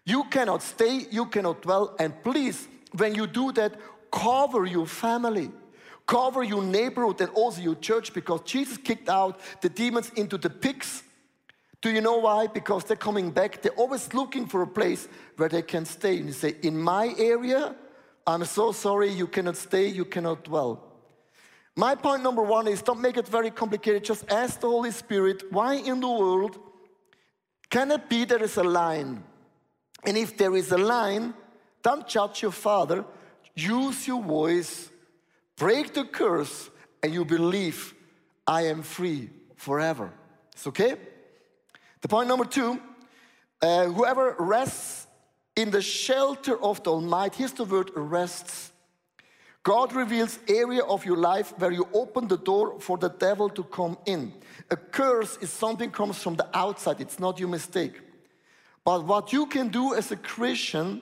You 0.04 0.24
cannot 0.24 0.62
stay, 0.62 1.06
you 1.10 1.26
cannot 1.26 1.62
dwell, 1.62 1.94
and 1.98 2.20
please, 2.22 2.66
when 2.96 3.14
you 3.14 3.26
do 3.26 3.52
that, 3.52 3.74
cover 4.12 4.64
your 4.66 4.86
family 4.86 5.50
cover 6.06 6.42
your 6.42 6.62
neighborhood 6.62 7.20
and 7.20 7.30
also 7.30 7.60
your 7.60 7.76
church 7.76 8.12
because 8.12 8.40
Jesus 8.42 8.76
kicked 8.76 9.08
out 9.08 9.40
the 9.62 9.68
demons 9.68 10.10
into 10.14 10.36
the 10.38 10.50
pigs 10.50 11.02
do 11.82 11.90
you 11.90 12.00
know 12.00 12.18
why? 12.18 12.46
Because 12.46 12.84
they're 12.84 12.96
coming 12.96 13.32
back. 13.32 13.60
They're 13.60 13.72
always 13.72 14.14
looking 14.14 14.46
for 14.46 14.62
a 14.62 14.66
place 14.66 15.08
where 15.36 15.48
they 15.48 15.62
can 15.62 15.84
stay. 15.84 16.16
And 16.16 16.26
you 16.26 16.32
say, 16.32 16.54
In 16.62 16.80
my 16.80 17.12
area, 17.18 17.74
I'm 18.24 18.44
so 18.44 18.70
sorry, 18.70 19.10
you 19.10 19.26
cannot 19.26 19.56
stay, 19.56 19.88
you 19.88 20.04
cannot 20.04 20.44
dwell. 20.44 20.88
My 21.74 21.96
point 21.96 22.22
number 22.22 22.42
one 22.42 22.68
is 22.68 22.82
don't 22.82 23.00
make 23.00 23.16
it 23.16 23.26
very 23.26 23.50
complicated. 23.50 24.04
Just 24.04 24.30
ask 24.30 24.60
the 24.60 24.68
Holy 24.68 24.92
Spirit, 24.92 25.50
why 25.50 25.74
in 25.74 26.00
the 26.00 26.08
world 26.08 26.56
can 27.68 27.90
it 27.90 28.08
be 28.08 28.24
there 28.26 28.42
is 28.42 28.56
a 28.58 28.62
line? 28.62 29.24
And 30.04 30.16
if 30.16 30.36
there 30.36 30.54
is 30.54 30.70
a 30.70 30.78
line, 30.78 31.34
don't 31.82 32.06
judge 32.06 32.42
your 32.42 32.52
father. 32.52 33.04
Use 33.54 34.06
your 34.06 34.22
voice, 34.22 34.90
break 35.56 35.92
the 35.94 36.04
curse, 36.04 36.70
and 37.02 37.12
you 37.12 37.24
believe 37.24 37.94
I 38.46 38.62
am 38.66 38.82
free 38.82 39.30
forever. 39.56 40.12
It's 40.52 40.66
okay? 40.66 40.96
The 42.00 42.08
point 42.08 42.28
number 42.28 42.44
two 42.44 42.80
uh, 43.60 43.84
whoever 43.84 44.34
rests 44.38 45.06
in 45.54 45.70
the 45.70 45.82
shelter 45.82 46.60
of 46.60 46.82
the 46.82 46.90
Almighty, 46.90 47.38
here's 47.38 47.52
the 47.52 47.64
word 47.64 47.90
rests. 47.94 48.72
God 49.62 49.92
reveals 49.92 50.40
area 50.48 50.82
of 50.82 51.04
your 51.04 51.16
life 51.16 51.56
where 51.58 51.70
you 51.70 51.86
open 51.92 52.26
the 52.26 52.38
door 52.38 52.80
for 52.80 52.98
the 52.98 53.08
devil 53.08 53.48
to 53.50 53.62
come 53.62 53.96
in. 54.06 54.32
A 54.70 54.76
curse 54.76 55.36
is 55.40 55.50
something 55.50 55.92
comes 55.92 56.20
from 56.20 56.34
the 56.34 56.48
outside, 56.56 57.00
it's 57.00 57.20
not 57.20 57.38
your 57.38 57.48
mistake. 57.48 58.00
But 58.84 59.04
what 59.04 59.32
you 59.32 59.46
can 59.46 59.68
do 59.68 59.94
as 59.94 60.10
a 60.10 60.16
Christian, 60.16 61.00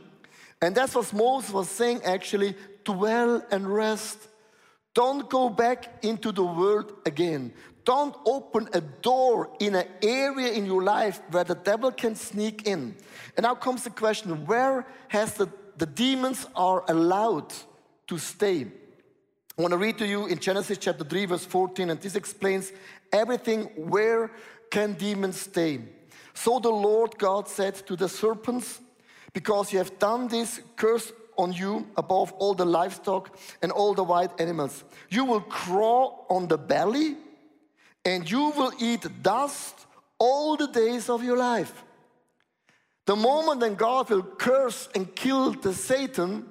and 0.63 0.75
that's 0.75 0.95
what 0.95 1.13
Moses 1.13 1.53
was 1.53 1.69
saying 1.69 2.03
actually, 2.05 2.55
dwell 2.85 3.43
and 3.51 3.73
rest. 3.73 4.29
Don't 4.95 5.31
go 5.31 5.49
back 5.49 6.05
into 6.05 6.33
the 6.33 6.45
world 6.45 6.93
again. 7.07 7.53
Don't 7.85 8.15
open 8.27 8.69
a 8.73 8.81
door 8.81 9.51
in 9.59 9.75
an 9.75 9.87
area 10.03 10.53
in 10.53 10.67
your 10.67 10.83
life 10.83 11.21
where 11.31 11.45
the 11.45 11.55
devil 11.55 11.91
can 11.91 12.15
sneak 12.15 12.67
in. 12.67 12.95
And 13.37 13.45
now 13.45 13.55
comes 13.55 13.85
the 13.85 13.91
question 13.91 14.45
where 14.47 14.87
has 15.09 15.35
the, 15.35 15.49
the 15.79 15.87
demons 15.87 16.47
are 16.55 16.85
allowed 16.89 17.53
to 18.09 18.19
stay? 18.19 18.67
I 19.59 19.63
want 19.63 19.73
to 19.73 19.79
read 19.79 19.99
to 19.99 20.07
you 20.07 20.27
in 20.27 20.39
Genesis 20.39 20.79
chapter 20.79 21.05
3, 21.05 21.27
verse 21.27 21.45
14, 21.45 21.91
and 21.91 22.01
this 22.01 22.17
explains 22.17 22.73
everything 23.13 23.65
where 23.77 24.31
can 24.71 24.93
demons 24.95 25.41
stay. 25.41 25.81
So 26.35 26.59
the 26.59 26.71
Lord 26.71 27.19
God 27.19 27.49
said 27.49 27.75
to 27.87 27.97
the 27.97 28.09
serpents, 28.09 28.81
Because 29.33 29.73
you 29.73 29.79
have 29.79 29.99
done 29.99 30.29
this, 30.29 30.61
curse 30.77 31.13
on 31.37 31.53
you 31.53 31.87
above 31.97 32.33
all 32.33 32.55
the 32.55 32.65
livestock 32.65 33.37
and 33.63 33.73
all 33.73 33.95
the 33.95 34.05
wild 34.05 34.31
animals. 34.39 34.85
You 35.09 35.25
will 35.25 35.41
crawl 35.41 36.27
on 36.29 36.49
the 36.49 36.59
belly, 36.59 37.17
and 38.05 38.31
you 38.31 38.51
will 38.51 38.73
eat 38.79 39.07
dust 39.23 39.87
all 40.19 40.57
the 40.57 40.67
days 40.67 41.09
of 41.09 41.23
your 41.23 41.37
life. 41.37 41.85
The 43.07 43.17
moment 43.17 43.61
then 43.61 43.75
God 43.75 44.11
will 44.11 44.23
curse 44.23 44.89
and 44.95 45.15
kill 45.15 45.53
the 45.53 45.75
Satan, 45.75 46.47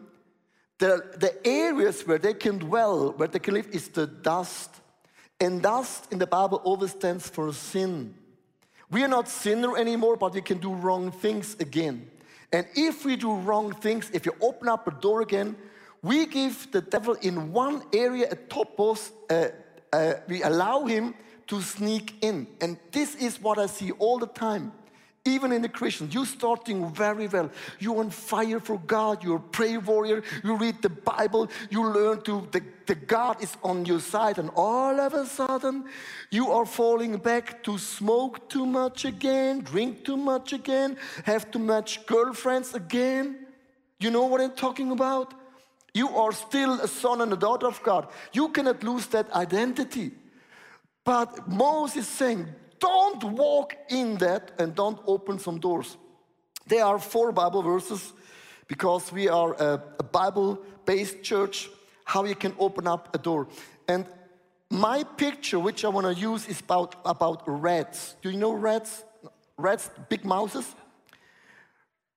the, 0.80 1.04
the 1.18 1.48
areas 1.48 2.06
where 2.06 2.18
they 2.18 2.34
can 2.34 2.58
dwell, 2.58 3.12
where 3.12 3.28
they 3.28 3.40
can 3.40 3.54
live, 3.54 3.68
is 3.72 3.90
the 3.90 4.08
dust. 4.08 4.70
And 5.40 5.62
dust 5.62 6.12
in 6.12 6.20
the 6.20 6.28
Bible 6.28 6.58
always 6.64 6.92
stands 6.92 7.30
for 7.30 7.54
sin. 7.54 8.16
We 8.92 9.04
are 9.04 9.08
not 9.08 9.30
sinner 9.30 9.78
anymore, 9.78 10.18
but 10.18 10.34
we 10.34 10.42
can 10.42 10.58
do 10.58 10.74
wrong 10.74 11.12
things 11.12 11.56
again. 11.60 12.10
And 12.52 12.66
if 12.76 13.06
we 13.06 13.16
do 13.16 13.34
wrong 13.36 13.74
things, 13.74 14.10
if 14.14 14.26
you 14.26 14.34
open 14.42 14.68
up 14.68 14.88
a 14.88 14.92
door 14.92 15.22
again, 15.22 15.56
we 16.02 16.26
give 16.26 16.72
the 16.72 16.82
devil 16.82 17.16
in 17.22 17.52
one 17.52 17.84
area 17.94 18.28
a 18.32 18.36
topos, 18.36 19.12
uh, 19.30 19.50
uh, 19.92 20.14
we 20.28 20.42
allow 20.44 20.86
him 20.86 21.14
to 21.48 21.62
sneak 21.62 22.16
in. 22.22 22.48
And 22.62 22.78
this 22.92 23.16
is 23.16 23.42
what 23.42 23.58
I 23.58 23.66
see 23.66 23.92
all 23.92 24.18
the 24.18 24.28
time. 24.28 24.72
Even 25.26 25.52
in 25.52 25.62
the 25.62 25.70
Christian, 25.70 26.10
you're 26.12 26.26
starting 26.26 26.90
very 26.94 27.28
well. 27.28 27.52
You're 27.78 28.00
on 28.00 28.10
fire 28.10 28.60
for 28.60 28.80
God. 28.80 29.24
You're 29.24 29.36
a 29.38 29.40
prayer 29.40 29.80
warrior. 29.80 30.24
You 30.44 30.56
read 30.56 30.82
the 30.82 30.90
Bible. 30.90 31.50
You 31.70 31.86
learn 31.86 32.22
to 32.22 32.48
the, 32.52 32.64
the 32.86 32.96
God 32.96 33.44
is 33.44 33.56
on 33.62 33.86
your 33.86 34.00
side, 34.00 34.40
and 34.40 34.50
all 34.56 35.00
of 35.00 35.14
a 35.14 35.26
sudden, 35.26 35.86
you 36.32 36.52
are 36.52 36.66
falling 36.66 37.18
back 37.18 37.62
to 37.64 37.78
smoke 37.78 38.50
too 38.50 38.66
much 38.66 39.06
again, 39.06 39.60
drink 39.60 40.06
too 40.06 40.18
much 40.18 40.54
again, 40.54 40.98
have 41.26 41.52
too 41.52 41.60
much 41.60 42.06
girlfriends 42.06 42.74
again. 42.74 43.46
You 44.00 44.12
know 44.12 44.26
what 44.26 44.40
I'm 44.40 44.56
talking 44.56 44.92
about? 44.92 45.34
You 45.94 46.10
are 46.10 46.32
still 46.32 46.80
a 46.80 46.88
son 46.88 47.22
and 47.22 47.34
a 47.34 47.36
daughter 47.36 47.68
of 47.68 47.84
God. 47.84 48.08
You 48.32 48.50
cannot 48.50 48.84
lose 48.84 49.08
that 49.08 49.32
identity. 49.34 50.12
But 51.04 51.48
Moses 51.48 52.04
is 52.04 52.08
saying, 52.08 52.48
don't 52.80 53.24
walk 53.24 53.76
in 53.90 54.18
that 54.18 54.52
and 54.60 54.76
don't 54.76 55.00
open 55.06 55.40
some 55.40 55.60
doors. 55.60 55.98
There 56.68 56.86
are 56.86 57.00
four 57.00 57.32
Bible 57.32 57.62
verses 57.62 58.14
because 58.68 59.12
we 59.12 59.28
are 59.28 59.54
a, 59.54 59.84
a 60.00 60.04
Bible 60.04 60.60
based 60.86 61.24
church, 61.24 61.70
how 62.06 62.24
you 62.26 62.36
can 62.36 62.56
open 62.60 62.88
up 62.88 63.14
a 63.14 63.18
door. 63.18 63.48
And 63.88 64.06
my 64.70 65.04
picture, 65.04 65.60
which 65.60 65.84
I 65.84 65.90
want 65.90 66.06
to 66.06 66.14
use, 66.14 66.48
is 66.48 66.60
about, 66.60 66.96
about 67.04 67.44
rats. 67.48 68.16
Do 68.22 68.30
you 68.30 68.38
know 68.38 68.54
rats? 68.54 69.04
Rats, 69.58 69.90
big 70.08 70.24
mouses? 70.24 70.66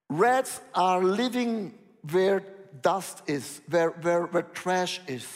Rats 0.09 0.61
are 0.75 1.03
living 1.03 1.73
where 2.11 2.45
dust 2.83 3.23
is, 3.27 3.63
where, 3.69 3.91
where, 3.91 4.27
where 4.27 4.43
trash 4.43 5.01
is. 5.07 5.27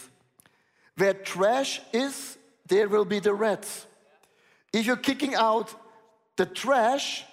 Where 0.96 1.14
trash 1.14 1.80
is, 1.92 2.36
there 2.66 2.88
will 2.88 3.04
be 3.04 3.18
the 3.18 3.32
rats. 3.32 3.86
If 4.76 4.84
you're 4.84 4.96
kicking 4.96 5.34
out 5.34 5.74
the 6.36 6.44
trash, 6.44 7.24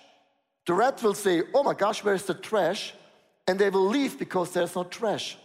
the 0.65 0.73
rat 0.73 1.03
will 1.03 1.13
say, 1.13 1.43
Oh 1.53 1.62
my 1.62 1.73
gosh, 1.73 2.01
where's 2.01 2.23
the 2.23 2.36
trash? 2.36 2.93
And 3.45 3.60
they 3.60 3.69
will 3.69 3.86
leave 3.86 4.17
because 4.17 4.51
there's 4.51 4.73
no 4.77 4.86
trash. 4.86 5.38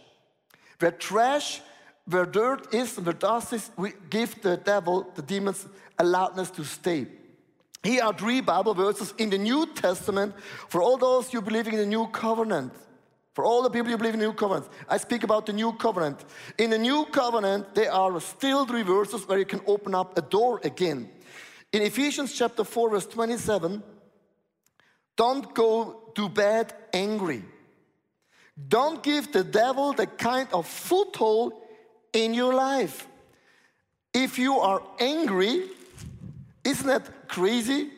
Where 0.79 0.91
trash, 0.91 1.59
where 2.05 2.25
dirt 2.25 2.73
is, 2.73 2.95
and 2.97 3.05
where 3.05 3.13
dust 3.13 3.51
is, 3.51 3.69
we 3.75 3.91
give 4.09 4.41
the 4.41 4.55
devil, 4.55 5.11
the 5.13 5.21
demons, 5.21 5.67
a 5.97 6.05
loudness 6.05 6.49
to 6.51 6.63
stay. 6.63 7.05
Here 7.83 8.01
are 8.01 8.13
three 8.13 8.39
Bible 8.39 8.73
verses 8.73 9.13
in 9.17 9.29
the 9.29 9.37
New 9.37 9.65
Testament 9.73 10.35
for 10.69 10.81
all 10.81 10.95
those 10.95 11.33
you 11.33 11.41
believing 11.41 11.73
in 11.73 11.79
the 11.79 11.85
New 11.85 12.07
Covenant. 12.07 12.71
For 13.33 13.43
all 13.43 13.61
the 13.61 13.69
people 13.69 13.91
who 13.91 13.97
believe 13.97 14.13
in 14.13 14.21
the 14.21 14.25
New 14.25 14.33
Covenant, 14.33 14.69
I 14.87 14.95
speak 14.97 15.23
about 15.23 15.45
the 15.45 15.53
New 15.53 15.73
Covenant. 15.73 16.23
In 16.57 16.69
the 16.69 16.77
New 16.77 17.05
Covenant, 17.07 17.75
there 17.75 17.91
are 17.91 18.21
still 18.21 18.65
three 18.65 18.83
verses 18.83 19.27
where 19.27 19.37
you 19.37 19.45
can 19.45 19.61
open 19.67 19.93
up 19.93 20.17
a 20.17 20.21
door 20.21 20.61
again. 20.63 21.09
In 21.71 21.83
Ephesians 21.83 22.33
chapter 22.33 22.63
4, 22.63 22.89
verse 22.89 23.05
27, 23.05 23.83
don't 25.15 25.53
go 25.53 26.11
to 26.15 26.29
bed 26.29 26.73
angry. 26.93 27.43
Don't 28.67 29.03
give 29.03 29.31
the 29.31 29.43
devil 29.43 29.93
the 29.93 30.07
kind 30.07 30.47
of 30.51 30.67
foothold 30.67 31.53
in 32.13 32.33
your 32.33 32.53
life. 32.53 33.07
If 34.13 34.39
you 34.39 34.55
are 34.59 34.81
angry, 34.99 35.63
isn't 36.63 36.87
that 36.87 37.27
crazy? 37.27 37.89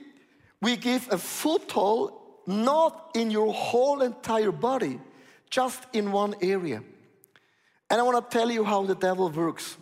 We 0.62 0.76
give 0.76 1.08
a 1.12 1.18
foothold 1.18 2.14
not 2.46 3.12
in 3.16 3.32
your 3.32 3.54
whole 3.54 4.02
entire 4.02 4.52
body, 4.52 5.00
just 5.50 5.86
in 5.94 6.12
one 6.12 6.36
area. 6.42 6.84
And 7.90 8.00
I 8.00 8.04
want 8.04 8.30
to 8.30 8.38
tell 8.38 8.52
you 8.52 8.64
how 8.64 8.84
the 8.84 8.96
devil 8.96 9.30
works. 9.30 9.78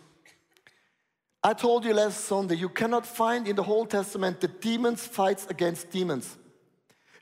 I 1.42 1.54
told 1.54 1.86
you 1.86 1.94
last 1.94 2.24
Sunday, 2.24 2.56
you 2.56 2.68
cannot 2.68 3.06
find 3.06 3.48
in 3.48 3.56
the 3.56 3.62
whole 3.62 3.86
Testament 3.86 4.40
the 4.40 4.48
demons 4.48 5.06
fights 5.06 5.46
against 5.48 5.90
demons. 5.90 6.36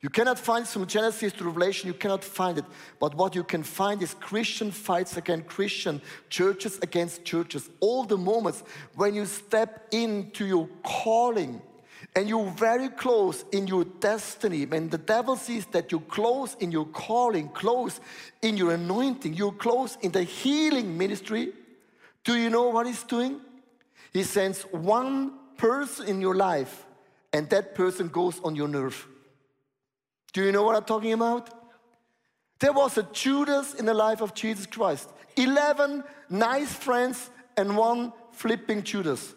You 0.01 0.09
cannot 0.09 0.39
find 0.39 0.67
from 0.67 0.87
Genesis 0.87 1.33
to 1.35 1.45
Revelation, 1.45 1.89
you 1.89 1.95
cannot 1.95 2.25
find 2.25 2.59
it. 2.59 2.65
But 2.99 3.15
what 3.15 3.35
you 3.35 3.45
can 3.45 3.63
find 3.63 4.03
is 4.03 4.15
Christian 4.15 4.71
fights 4.71 5.17
against 5.17 5.47
Christian, 5.47 6.01
churches 6.29 6.79
against 6.83 7.25
churches. 7.25 7.69
All 7.81 8.05
the 8.05 8.17
moments 8.17 8.65
when 8.95 9.15
you 9.15 9.25
step 9.25 9.87
into 9.93 10.47
your 10.47 10.69
calling 10.83 11.61
and 12.15 12.29
you're 12.29 12.51
very 12.53 12.89
close 12.89 13.45
in 13.53 13.67
your 13.69 13.85
destiny, 13.85 14.67
when 14.67 14.89
the 14.89 14.99
devil 14.99 15.37
sees 15.37 15.67
that 15.67 15.93
you're 15.93 16.01
close 16.01 16.55
in 16.61 16.73
your 16.73 16.87
calling, 16.87 17.49
close 17.51 18.01
in 18.43 18.57
your 18.57 18.73
anointing, 18.73 19.35
you're 19.35 19.53
close 19.53 19.97
in 20.03 20.11
the 20.11 20.23
healing 20.23 20.97
ministry, 20.97 21.53
do 22.25 22.37
you 22.37 22.51
know 22.51 22.69
what 22.69 22.87
he's 22.87 23.03
doing? 23.05 23.41
He 24.13 24.23
sends 24.23 24.63
one 24.63 25.33
person 25.57 26.07
in 26.07 26.21
your 26.21 26.35
life, 26.35 26.87
and 27.33 27.49
that 27.51 27.75
person 27.75 28.09
goes 28.09 28.41
on 28.41 28.57
your 28.57 28.69
nerve. 28.69 29.07
Do 30.33 30.43
you 30.43 30.53
know 30.53 30.63
what 30.63 30.77
I'm 30.77 30.85
talking 30.85 31.13
about? 31.13 31.51
There 32.61 32.73
was 32.73 32.99
a 32.99 33.05
Judas 33.05 33.75
in 33.75 33.85
the 33.87 33.95
life 33.95 34.21
of 34.21 34.35
Jesus 34.35 34.67
Christ. 34.67 35.09
11 35.37 36.03
nice 36.29 36.73
friends 36.73 37.31
and 37.57 37.77
one 37.77 38.13
flipping 38.33 38.83
Judas. 38.83 39.35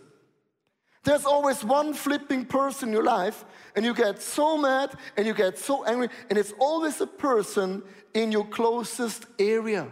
There's 1.04 1.26
always 1.26 1.64
one 1.64 1.94
flipping 1.94 2.46
person 2.46 2.90
in 2.90 2.94
your 2.94 3.04
life, 3.04 3.44
and 3.76 3.84
you 3.84 3.94
get 3.94 4.22
so 4.22 4.58
mad 4.58 4.92
and 5.18 5.26
you 5.26 5.34
get 5.34 5.58
so 5.58 5.84
angry, 5.86 6.10
and 6.30 6.38
it's 6.38 6.54
always 6.60 7.02
a 7.02 7.08
person 7.08 7.82
in 8.14 8.32
your 8.32 8.46
closest 8.46 9.26
area. 9.40 9.88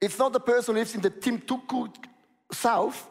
It's 0.00 0.18
not 0.18 0.32
the 0.32 0.40
person 0.40 0.74
who 0.74 0.80
lives 0.80 0.94
in 0.94 1.00
the 1.00 1.10
Timbuktu 1.10 1.88
South, 2.52 3.08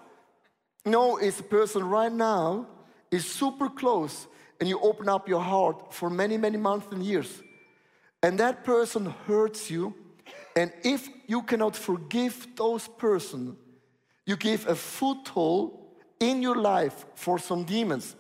know 0.85 1.17
is 1.17 1.39
a 1.39 1.43
person 1.43 1.83
right 1.89 2.11
now 2.11 2.67
is 3.11 3.25
super 3.25 3.69
close 3.69 4.27
and 4.59 4.69
you 4.69 4.79
open 4.79 5.09
up 5.09 5.27
your 5.27 5.41
heart 5.41 5.93
for 5.93 6.09
many, 6.09 6.37
many 6.37 6.57
months 6.57 6.87
and 6.91 7.03
years. 7.03 7.41
And 8.23 8.39
that 8.39 8.63
person 8.63 9.13
hurts 9.27 9.69
you. 9.69 9.93
And 10.55 10.71
if 10.83 11.07
you 11.27 11.41
cannot 11.41 11.75
forgive 11.75 12.47
those 12.55 12.87
person, 12.87 13.57
you 14.25 14.35
give 14.35 14.67
a 14.67 14.75
foothold 14.75 15.79
in 16.19 16.41
your 16.41 16.55
life 16.55 17.05
for 17.15 17.37
some 17.37 17.63
demons. 17.63 18.15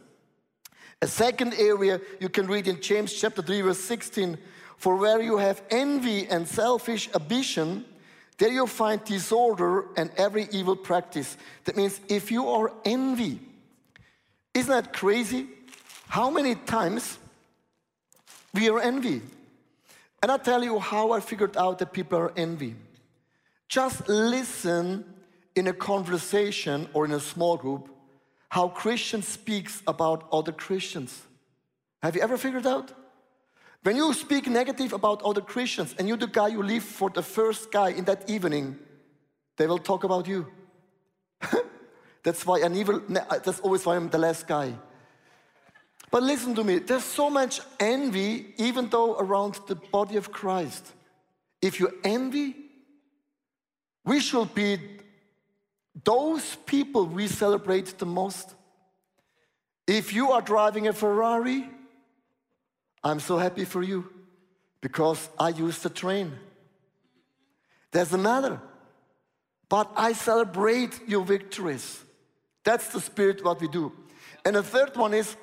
A 1.01 1.07
second 1.07 1.53
area 1.55 2.01
you 2.19 2.29
can 2.29 2.47
read 2.47 2.67
in 2.67 2.81
James 2.81 3.13
chapter 3.13 3.41
3 3.41 3.61
verse 3.61 3.79
16, 3.79 4.37
for 4.77 4.95
where 4.95 5.21
you 5.21 5.37
have 5.37 5.61
envy 5.69 6.27
and 6.27 6.47
selfish 6.47 7.09
ambition, 7.15 7.85
there 8.37 8.49
you'll 8.49 8.67
find 8.67 9.03
disorder 9.03 9.85
and 9.95 10.11
every 10.17 10.47
evil 10.51 10.75
practice. 10.75 11.37
That 11.63 11.77
means 11.77 11.99
if 12.09 12.31
you 12.31 12.49
are 12.49 12.71
envy, 12.83 13.39
isn't 14.53 14.69
that 14.69 14.93
crazy? 14.93 15.47
How 16.07 16.29
many 16.29 16.55
times 16.55 17.17
we 18.53 18.69
are 18.69 18.79
envy? 18.79 19.21
And 20.21 20.31
i 20.31 20.37
tell 20.37 20.63
you 20.63 20.79
how 20.79 21.11
I 21.11 21.19
figured 21.19 21.55
out 21.55 21.79
that 21.79 21.93
people 21.93 22.17
are 22.17 22.33
envy. 22.35 22.75
Just 23.67 24.07
listen 24.09 25.05
in 25.55 25.67
a 25.67 25.73
conversation 25.73 26.89
or 26.93 27.05
in 27.05 27.11
a 27.11 27.19
small 27.19 27.57
group 27.57 27.89
how 28.49 28.69
Christian 28.69 29.21
speaks 29.21 29.83
about 29.85 30.27
other 30.31 30.53
Christians. 30.53 31.21
Have 32.01 32.15
you 32.15 32.21
ever 32.21 32.37
figured 32.37 32.65
out? 32.65 32.91
When 33.85 33.97
you 33.97 34.11
speak 34.13 34.47
negative 34.47 34.93
about 34.93 35.21
other 35.21 35.41
Christians 35.41 35.93
and 35.99 36.07
you're 36.07 36.17
the 36.17 36.25
guy 36.25 36.47
you 36.47 36.63
leave 36.63 36.81
for 36.81 37.11
the 37.11 37.21
first 37.21 37.71
guy 37.71 37.89
in 37.89 38.03
that 38.05 38.27
evening, 38.27 38.79
they 39.57 39.67
will 39.67 39.77
talk 39.77 40.03
about 40.03 40.27
you. 40.27 40.47
that's 42.23 42.43
why 42.47 42.63
I 42.63 42.67
never, 42.67 42.95
uh, 42.95 43.37
that's 43.45 43.59
always 43.59 43.85
why 43.85 43.95
I'm 43.95 44.09
the 44.09 44.17
last 44.17 44.47
guy. 44.47 44.73
But 46.09 46.23
listen 46.23 46.55
to 46.55 46.63
me, 46.63 46.79
there's 46.79 47.03
so 47.03 47.29
much 47.29 47.61
envy, 47.79 48.55
even 48.57 48.89
though 48.89 49.19
around 49.19 49.59
the 49.67 49.75
body 49.75 50.17
of 50.17 50.31
Christ. 50.31 50.91
If 51.61 51.79
you 51.79 51.91
envy, 52.03 52.55
we 54.03 54.19
should 54.19 54.55
be 54.55 54.79
those 56.03 56.55
people 56.65 57.05
we 57.05 57.27
celebrate 57.27 57.99
the 57.99 58.07
most. 58.07 58.55
If 59.85 60.11
you 60.11 60.31
are 60.31 60.41
driving 60.41 60.87
a 60.87 60.93
Ferrari, 60.93 61.69
I'm 63.05 63.19
so 63.19 63.37
happy 63.37 63.65
for 63.65 63.83
you 63.83 64.09
because 64.81 65.29
I 65.39 65.49
used 65.49 65.83
the 65.83 65.91
train. 65.91 66.33
Doesn't 67.91 68.21
matter. 68.21 68.59
But 69.69 69.91
I 69.95 70.13
celebrate 70.13 70.99
your 71.07 71.23
victories. 71.23 72.03
That's 72.63 72.89
the 72.89 72.99
spirit 72.99 73.45
what 73.45 73.61
we 73.61 73.67
do. 73.67 73.93
And 74.43 74.55
the 74.55 74.63
third 74.63 74.97
one 74.97 75.13
is, 75.13 75.35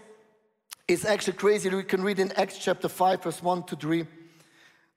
it's 0.89 1.05
actually 1.05 1.35
crazy. 1.35 1.71
We 1.71 1.85
can 1.85 2.03
read 2.03 2.19
in 2.19 2.33
Acts 2.33 2.59
chapter 2.59 2.89
5, 2.89 3.23
verse 3.23 3.41
1 3.41 3.63
to 3.65 3.77
3. 3.77 4.07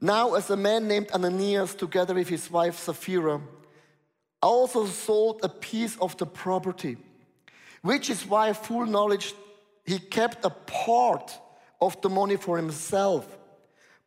Now, 0.02 0.34
as 0.34 0.50
a 0.50 0.58
man 0.58 0.88
named 0.88 1.12
Ananias, 1.12 1.76
together 1.76 2.16
with 2.16 2.28
his 2.28 2.50
wife 2.50 2.80
Sapphira, 2.80 3.42
also 4.42 4.88
sold 4.88 5.42
a 5.44 5.50
piece 5.50 5.98
of 5.98 6.18
the 6.18 6.26
property, 6.26 6.98
which 7.84 8.10
is 8.10 8.26
why, 8.26 8.54
full 8.54 8.88
knowledge, 8.88 9.36
he 9.86 10.00
kept 10.00 10.44
a 10.44 10.50
part 10.50 11.40
of 11.86 12.02
the 12.02 12.10
money 12.10 12.36
for 12.36 12.58
himself, 12.58 13.38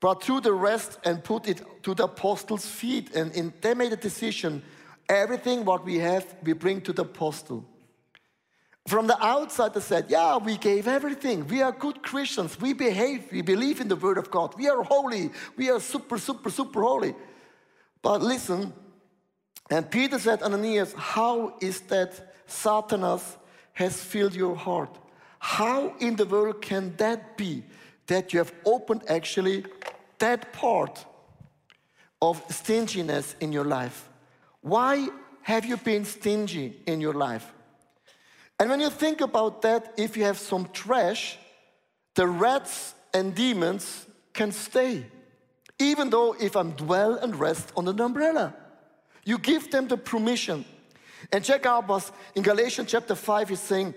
brought 0.01 0.23
through 0.23 0.41
the 0.41 0.53
rest 0.53 0.99
and 1.05 1.23
put 1.23 1.49
it 1.49 1.63
to 1.83 1.95
the 1.95 2.05
apostles' 2.05 2.67
feet. 2.67 3.15
And 3.15 3.33
in, 3.33 3.53
they 3.61 3.75
made 3.75 3.93
a 3.93 3.97
decision 3.97 4.63
everything 5.09 5.65
what 5.65 5.85
we 5.85 5.97
have, 5.97 6.27
we 6.43 6.53
bring 6.53 6.81
to 6.83 6.93
the 6.93 7.03
apostle. 7.03 7.65
From 8.87 9.07
the 9.07 9.23
outside, 9.23 9.75
they 9.75 9.81
said, 9.81 10.07
Yeah, 10.09 10.39
we 10.39 10.57
gave 10.57 10.89
everything. 10.89 11.47
We 11.47 11.61
are 11.63 11.73
good 11.73 12.03
Christians. 12.03 12.59
We 12.61 12.73
behave. 12.73 13.31
We 13.31 13.43
believe 13.43 13.81
in 13.81 13.89
the 13.89 13.97
Word 13.97 14.17
of 14.17 14.31
God. 14.31 14.55
We 14.57 14.69
are 14.69 14.83
holy. 14.83 15.31
We 15.57 15.71
are 15.71 15.81
super, 15.81 16.19
super, 16.19 16.49
super 16.51 16.83
holy. 16.83 17.15
But 18.01 18.23
listen, 18.23 18.73
and 19.71 19.91
Peter 19.91 20.19
said, 20.19 20.43
Ananias, 20.43 20.95
how 20.95 21.55
is 21.61 21.81
that 21.83 22.35
Satanas 22.49 23.37
has 23.75 24.03
filled 24.03 24.35
your 24.35 24.57
heart? 24.57 24.99
How 25.39 25.95
in 25.99 26.17
the 26.17 26.25
world 26.25 26.61
can 26.63 26.95
that 26.97 27.37
be 27.37 27.63
that 28.07 28.33
you 28.33 28.39
have 28.39 28.53
opened 28.65 29.03
actually 29.09 29.65
that 30.19 30.53
part 30.53 31.05
of 32.21 32.43
stinginess 32.51 33.37
in 33.41 33.53
your 33.53 33.65
life? 33.65 34.09
Why 34.61 35.09
have 35.43 35.65
you 35.65 35.77
been 35.77 36.05
stingy 36.05 36.83
in 36.87 37.01
your 37.01 37.15
life? 37.15 37.53
And 38.59 38.69
when 38.69 38.81
you 38.81 38.91
think 38.91 39.21
about 39.21 39.63
that, 39.63 39.95
if 39.97 40.17
you 40.17 40.25
have 40.25 40.39
some 40.39 40.69
trash, 40.73 41.39
the 42.15 42.27
rats 42.27 42.95
and 43.15 43.35
demons 43.35 44.07
can 44.33 44.51
stay. 44.51 45.07
Even 45.79 46.11
though 46.11 46.35
if 46.41 46.57
I'm 46.57 46.73
dwell 46.73 47.15
and 47.15 47.37
rest 47.37 47.73
on 47.77 47.87
an 47.87 48.01
umbrella, 48.01 48.55
you 49.25 49.39
give 49.39 49.71
them 49.71 49.87
the 49.87 49.97
permission. 49.97 50.65
And 51.33 51.45
check 51.45 51.67
out 51.67 51.87
what 51.87 52.11
in 52.35 52.43
Galatians 52.43 52.91
chapter 52.91 53.15
5 53.15 53.53
is 53.53 53.61
saying, 53.61 53.95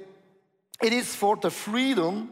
it 0.82 0.94
is 0.94 1.16
for 1.16 1.36
the 1.36 1.52
freedom 1.52 2.32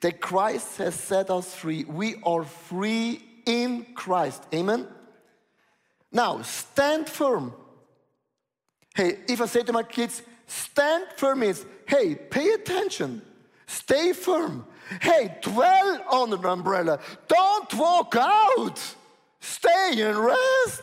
that 0.00 0.20
Christ 0.20 0.78
has 0.78 0.94
set 0.94 1.30
us 1.30 1.54
free. 1.54 1.84
We 1.84 2.16
are 2.24 2.44
free 2.44 3.22
in 3.46 3.86
Christ. 3.94 4.42
Amen? 4.54 4.86
Now, 6.12 6.42
stand 6.42 7.08
firm. 7.08 7.52
Hey, 8.94 9.18
if 9.28 9.40
I 9.40 9.46
say 9.46 9.62
to 9.62 9.72
my 9.72 9.82
kids, 9.82 10.22
Stand 10.50 11.06
firm 11.14 11.40
means, 11.40 11.64
hey, 11.86 12.16
pay 12.16 12.50
attention, 12.50 13.22
stay 13.68 14.12
firm. 14.12 14.66
Hey, 15.00 15.36
dwell 15.42 16.04
on 16.10 16.32
an 16.32 16.44
umbrella. 16.44 16.98
Don't 17.28 17.72
walk 17.74 18.16
out. 18.18 18.80
Stay 19.38 20.02
and 20.02 20.18
rest. 20.18 20.82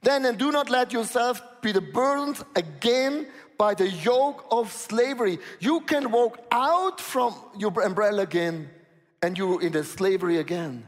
Then, 0.00 0.24
and 0.24 0.38
do 0.38 0.50
not 0.50 0.70
let 0.70 0.94
yourself 0.94 1.42
be 1.60 1.72
the 1.72 1.82
burdened 1.82 2.42
again 2.56 3.26
by 3.62 3.74
the 3.74 3.88
yoke 3.88 4.44
of 4.50 4.72
slavery. 4.72 5.38
You 5.60 5.82
can 5.82 6.10
walk 6.10 6.36
out 6.50 7.00
from 7.00 7.32
your 7.56 7.72
umbrella 7.80 8.22
again 8.22 8.68
and 9.22 9.38
you're 9.38 9.62
in 9.62 9.70
the 9.70 9.84
slavery 9.84 10.38
again. 10.38 10.84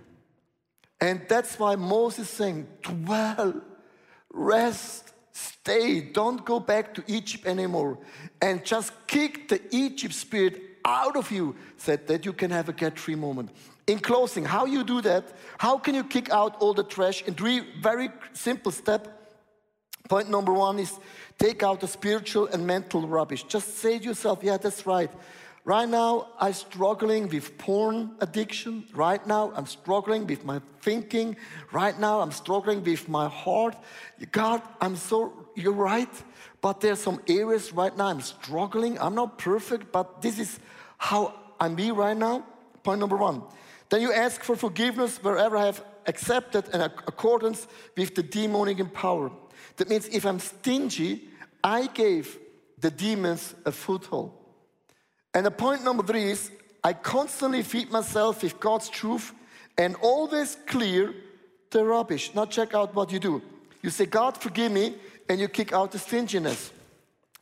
And 1.01 1.23
that's 1.29 1.57
why 1.57 1.77
Moses 1.77 2.29
saying, 2.29 2.67
dwell, 2.83 3.63
rest, 4.33 5.13
Stay, 5.31 6.01
don't 6.01 6.45
go 6.45 6.59
back 6.59 6.95
to 6.95 7.05
Egypt 7.07 7.47
anymore. 7.47 7.99
And 8.43 8.65
just 8.65 8.91
kick 9.07 9.49
the 9.49 9.61
Egypt 9.71 10.15
spirit 10.15 10.61
out 10.85 11.17
of 11.17 11.31
you, 11.31 11.55
said 11.77 12.09
that 12.09 12.25
you 12.27 12.33
can 12.33 12.51
have 12.51 12.69
a 12.69 12.73
get 12.73 12.99
free 12.99 13.15
moment. 13.15 13.51
In 13.87 14.01
closing, 14.01 14.45
how 14.45 14.67
you 14.67 14.83
do 14.83 15.01
that? 15.03 15.25
How 15.59 15.79
can 15.79 15.95
you 15.95 16.03
kick 16.03 16.31
out 16.31 16.57
all 16.61 16.75
the 16.75 16.85
trash 16.85 17.23
in 17.23 17.35
three 17.35 17.61
very 17.81 18.11
simple 18.33 18.73
steps? 18.73 19.09
Point 20.09 20.29
number 20.29 20.53
one 20.53 20.79
is 20.79 20.93
take 21.39 21.63
out 21.63 21.81
the 21.81 21.89
spiritual 21.89 22.47
and 22.49 22.67
mental 22.67 23.07
rubbish. 23.07 23.45
Just 23.45 23.79
say 23.79 23.99
to 23.99 24.05
yourself, 24.05 24.41
yeah, 24.43 24.59
that's 24.59 24.87
right. 24.87 25.11
Right 25.67 25.89
now, 25.89 26.29
I'm 26.39 26.53
struggling 26.53 27.27
with 27.29 27.57
porn 27.57 28.11
addiction. 28.21 28.85
Right 28.95 29.27
now, 29.27 29.51
I'm 29.57 29.65
struggling 29.65 30.27
with 30.27 30.45
my 30.45 30.61
thinking. 30.83 31.37
Right 31.73 31.99
now, 31.99 32.21
I'm 32.21 32.33
struggling 32.33 32.85
with 32.85 33.09
my 33.09 33.29
heart. 33.29 33.75
God, 34.31 34.61
I'm 34.83 34.95
so, 34.95 35.33
you're 35.55 35.73
right. 35.73 36.11
But 36.61 36.83
there's 36.83 36.99
some 36.99 37.21
areas 37.27 37.73
right 37.73 37.97
now 37.97 38.07
I'm 38.07 38.21
struggling. 38.21 38.99
I'm 38.99 39.15
not 39.15 39.39
perfect, 39.39 39.91
but 39.91 40.21
this 40.21 40.39
is 40.39 40.59
how 40.99 41.35
I'm 41.59 41.75
be 41.75 41.93
right 41.93 42.17
now. 42.17 42.45
Point 42.83 43.01
number 43.01 43.17
one. 43.17 43.43
Then 43.89 44.03
you 44.03 44.13
ask 44.13 44.43
for 44.43 44.57
forgiveness 44.57 45.23
wherever 45.23 45.57
I 45.57 45.67
have 45.67 45.83
accepted 46.07 46.69
in 46.75 46.83
accordance 46.83 47.67
with 47.97 48.15
the 48.15 48.23
demonic 48.23 48.93
power. 48.93 49.31
That 49.77 49.89
means 49.89 50.07
if 50.09 50.25
I'm 50.25 50.39
stingy, 50.39 51.29
I 51.63 51.87
gave 51.87 52.39
the 52.79 52.91
demons 52.91 53.55
a 53.65 53.73
foothold. 53.73 54.33
And 55.33 55.47
the 55.47 55.51
point 55.51 55.85
number 55.85 56.03
three 56.03 56.31
is 56.31 56.51
I 56.83 56.93
constantly 56.93 57.63
feed 57.63 57.91
myself 57.91 58.43
with 58.43 58.61
God's 58.61 58.89
truth 58.89 59.33
and 59.77 59.97
always 59.97 60.57
clear 60.67 61.15
the 61.71 61.85
rubbish. 61.85 62.35
Now, 62.35 62.45
check 62.47 62.75
out 62.75 62.95
what 62.95 63.11
you 63.11 63.19
do. 63.19 63.43
You 63.83 63.91
say, 63.91 64.07
God, 64.07 64.37
forgive 64.37 64.71
me, 64.71 64.95
and 65.29 65.41
you 65.41 65.49
kick 65.49 65.73
out 65.73 65.93
the 65.93 65.99
stinginess. 65.99 66.73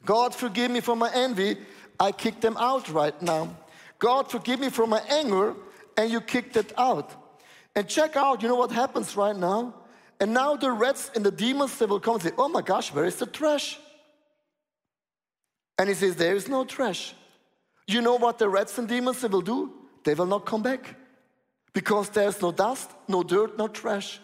God, 0.04 0.34
forgive 0.34 0.70
me 0.70 0.80
for 0.80 0.96
my 0.96 1.10
envy. 1.12 1.56
I 2.00 2.12
kick 2.12 2.40
them 2.40 2.56
out 2.56 2.88
right 2.88 3.20
now. 3.20 3.56
God, 3.98 4.30
forgive 4.30 4.58
me 4.58 4.70
for 4.70 4.86
my 4.86 5.00
anger, 5.10 5.54
and 5.96 6.10
you 6.10 6.20
kick 6.20 6.52
that 6.54 6.72
out. 6.78 7.12
And 7.76 7.88
check 7.88 8.16
out, 8.16 8.42
you 8.42 8.48
know 8.48 8.56
what 8.56 8.70
happens 8.70 9.16
right 9.16 9.36
now? 9.36 9.74
And 10.22 10.32
now 10.32 10.54
the 10.54 10.70
rats 10.70 11.10
and 11.16 11.26
the 11.26 11.32
demons, 11.32 11.76
they 11.78 11.86
will 11.86 11.98
come 11.98 12.14
and 12.14 12.22
say, 12.22 12.30
Oh 12.38 12.48
my 12.48 12.62
gosh, 12.62 12.94
where 12.94 13.04
is 13.04 13.16
the 13.16 13.26
trash? 13.26 13.76
And 15.76 15.88
he 15.88 15.96
says, 15.96 16.14
There 16.14 16.36
is 16.36 16.48
no 16.48 16.64
trash. 16.64 17.12
You 17.88 18.00
know 18.02 18.14
what 18.14 18.38
the 18.38 18.48
rats 18.48 18.78
and 18.78 18.86
demons 18.86 19.20
they 19.20 19.26
will 19.26 19.42
do? 19.42 19.72
They 20.04 20.14
will 20.14 20.26
not 20.26 20.46
come 20.46 20.62
back 20.62 20.94
because 21.72 22.08
there's 22.10 22.40
no 22.40 22.52
dust, 22.52 22.88
no 23.08 23.24
dirt, 23.24 23.58
no 23.58 23.66
trash. 23.66 24.20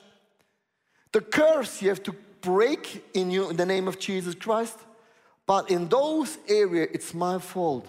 The 1.10 1.20
curse 1.20 1.82
you 1.82 1.88
have 1.88 2.04
to 2.04 2.14
break 2.42 3.04
in 3.14 3.32
you 3.32 3.50
in 3.50 3.56
the 3.56 3.66
name 3.66 3.88
of 3.88 3.98
Jesus 3.98 4.36
Christ. 4.36 4.78
But 5.46 5.68
in 5.68 5.88
those 5.88 6.38
areas, 6.46 6.90
it's 6.92 7.12
my 7.12 7.40
fault. 7.40 7.88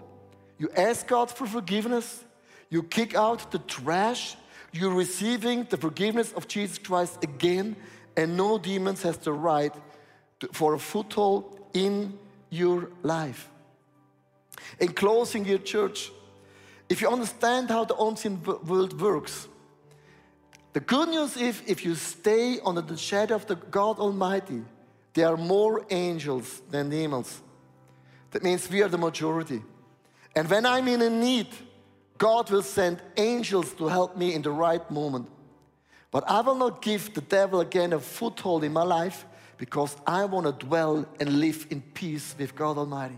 You 0.58 0.72
ask 0.76 1.06
God 1.06 1.30
for 1.30 1.46
forgiveness, 1.46 2.24
you 2.72 2.82
kick 2.82 3.14
out 3.14 3.52
the 3.52 3.60
trash, 3.60 4.36
you're 4.72 4.94
receiving 4.94 5.66
the 5.66 5.78
forgiveness 5.78 6.32
of 6.34 6.48
Jesus 6.48 6.80
Christ 6.80 7.24
again, 7.24 7.76
and 8.20 8.36
no 8.36 8.58
demons 8.58 9.02
has 9.04 9.18
the 9.18 9.32
right 9.32 9.74
to, 10.42 10.48
for 10.52 10.74
a 10.74 10.80
foothold 10.80 11.58
in 11.74 12.20
your 12.50 12.90
life. 13.02 13.50
In 14.78 14.90
closing, 14.90 15.46
your 15.46 15.60
church, 15.60 16.12
if 16.90 17.02
you 17.02 17.08
understand 17.08 17.70
how 17.70 17.86
the 17.86 17.96
unseen 17.96 18.44
world 18.44 19.00
works, 19.00 19.48
the 20.74 20.82
good 20.82 21.08
news 21.08 21.38
is 21.38 21.62
if 21.66 21.86
you 21.86 21.96
stay 21.96 22.60
under 22.66 22.82
the 22.82 22.98
shadow 22.98 23.36
of 23.36 23.46
the 23.46 23.56
God 23.56 24.00
Almighty, 24.00 24.64
there 25.14 25.28
are 25.28 25.38
more 25.38 25.86
angels 25.90 26.62
than 26.70 26.90
demons. 26.90 27.42
That 28.32 28.44
means 28.44 28.70
we 28.70 28.84
are 28.84 28.90
the 28.90 28.98
majority. 28.98 29.62
And 30.36 30.50
when 30.50 30.66
I'm 30.66 30.90
in 30.90 31.02
a 31.02 31.10
need, 31.10 31.48
God 32.18 32.52
will 32.52 32.64
send 32.64 33.02
angels 33.16 33.74
to 33.76 33.88
help 33.88 34.18
me 34.18 34.34
in 34.34 34.42
the 34.42 34.52
right 34.52 34.92
moment. 34.92 35.30
But 36.12 36.30
I 36.30 36.42
will 36.42 36.56
not 36.56 36.82
give 36.82 37.14
the 37.14 37.22
devil 37.22 37.60
again 37.60 37.94
a 37.94 38.00
foothold 38.00 38.64
in 38.64 38.74
my 38.74 38.84
life 38.84 39.26
because 39.58 39.96
I 40.08 40.26
want 40.26 40.46
to 40.48 40.66
dwell 40.66 41.06
and 41.20 41.40
live 41.40 41.68
in 41.70 41.82
peace 41.82 42.36
with 42.38 42.56
God 42.56 42.78
Almighty. 42.78 43.18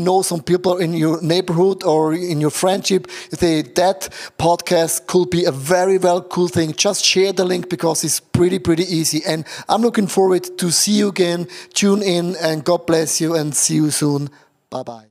know 0.03 0.21
some 0.21 0.41
people 0.41 0.77
in 0.77 0.93
your 0.93 1.21
neighborhood 1.21 1.83
or 1.83 2.13
in 2.13 2.41
your 2.41 2.49
friendship, 2.49 3.09
say 3.31 3.61
that 3.61 4.09
podcast 4.37 5.07
could 5.07 5.29
be 5.29 5.45
a 5.45 5.51
very 5.51 5.97
well 5.97 6.21
cool 6.21 6.47
thing. 6.47 6.73
Just 6.73 7.05
share 7.05 7.33
the 7.33 7.45
link 7.45 7.69
because 7.69 8.03
it's 8.03 8.19
pretty 8.19 8.59
pretty 8.59 8.83
easy. 8.83 9.21
And 9.25 9.45
I'm 9.69 9.81
looking 9.81 10.07
forward 10.07 10.57
to 10.57 10.71
see 10.71 10.93
you 10.93 11.09
again. 11.09 11.47
Tune 11.73 12.01
in 12.01 12.35
and 12.41 12.63
God 12.63 12.85
bless 12.85 13.21
you 13.21 13.35
and 13.35 13.55
see 13.55 13.75
you 13.75 13.91
soon. 13.91 14.29
Bye 14.69 14.83
bye. 14.83 15.10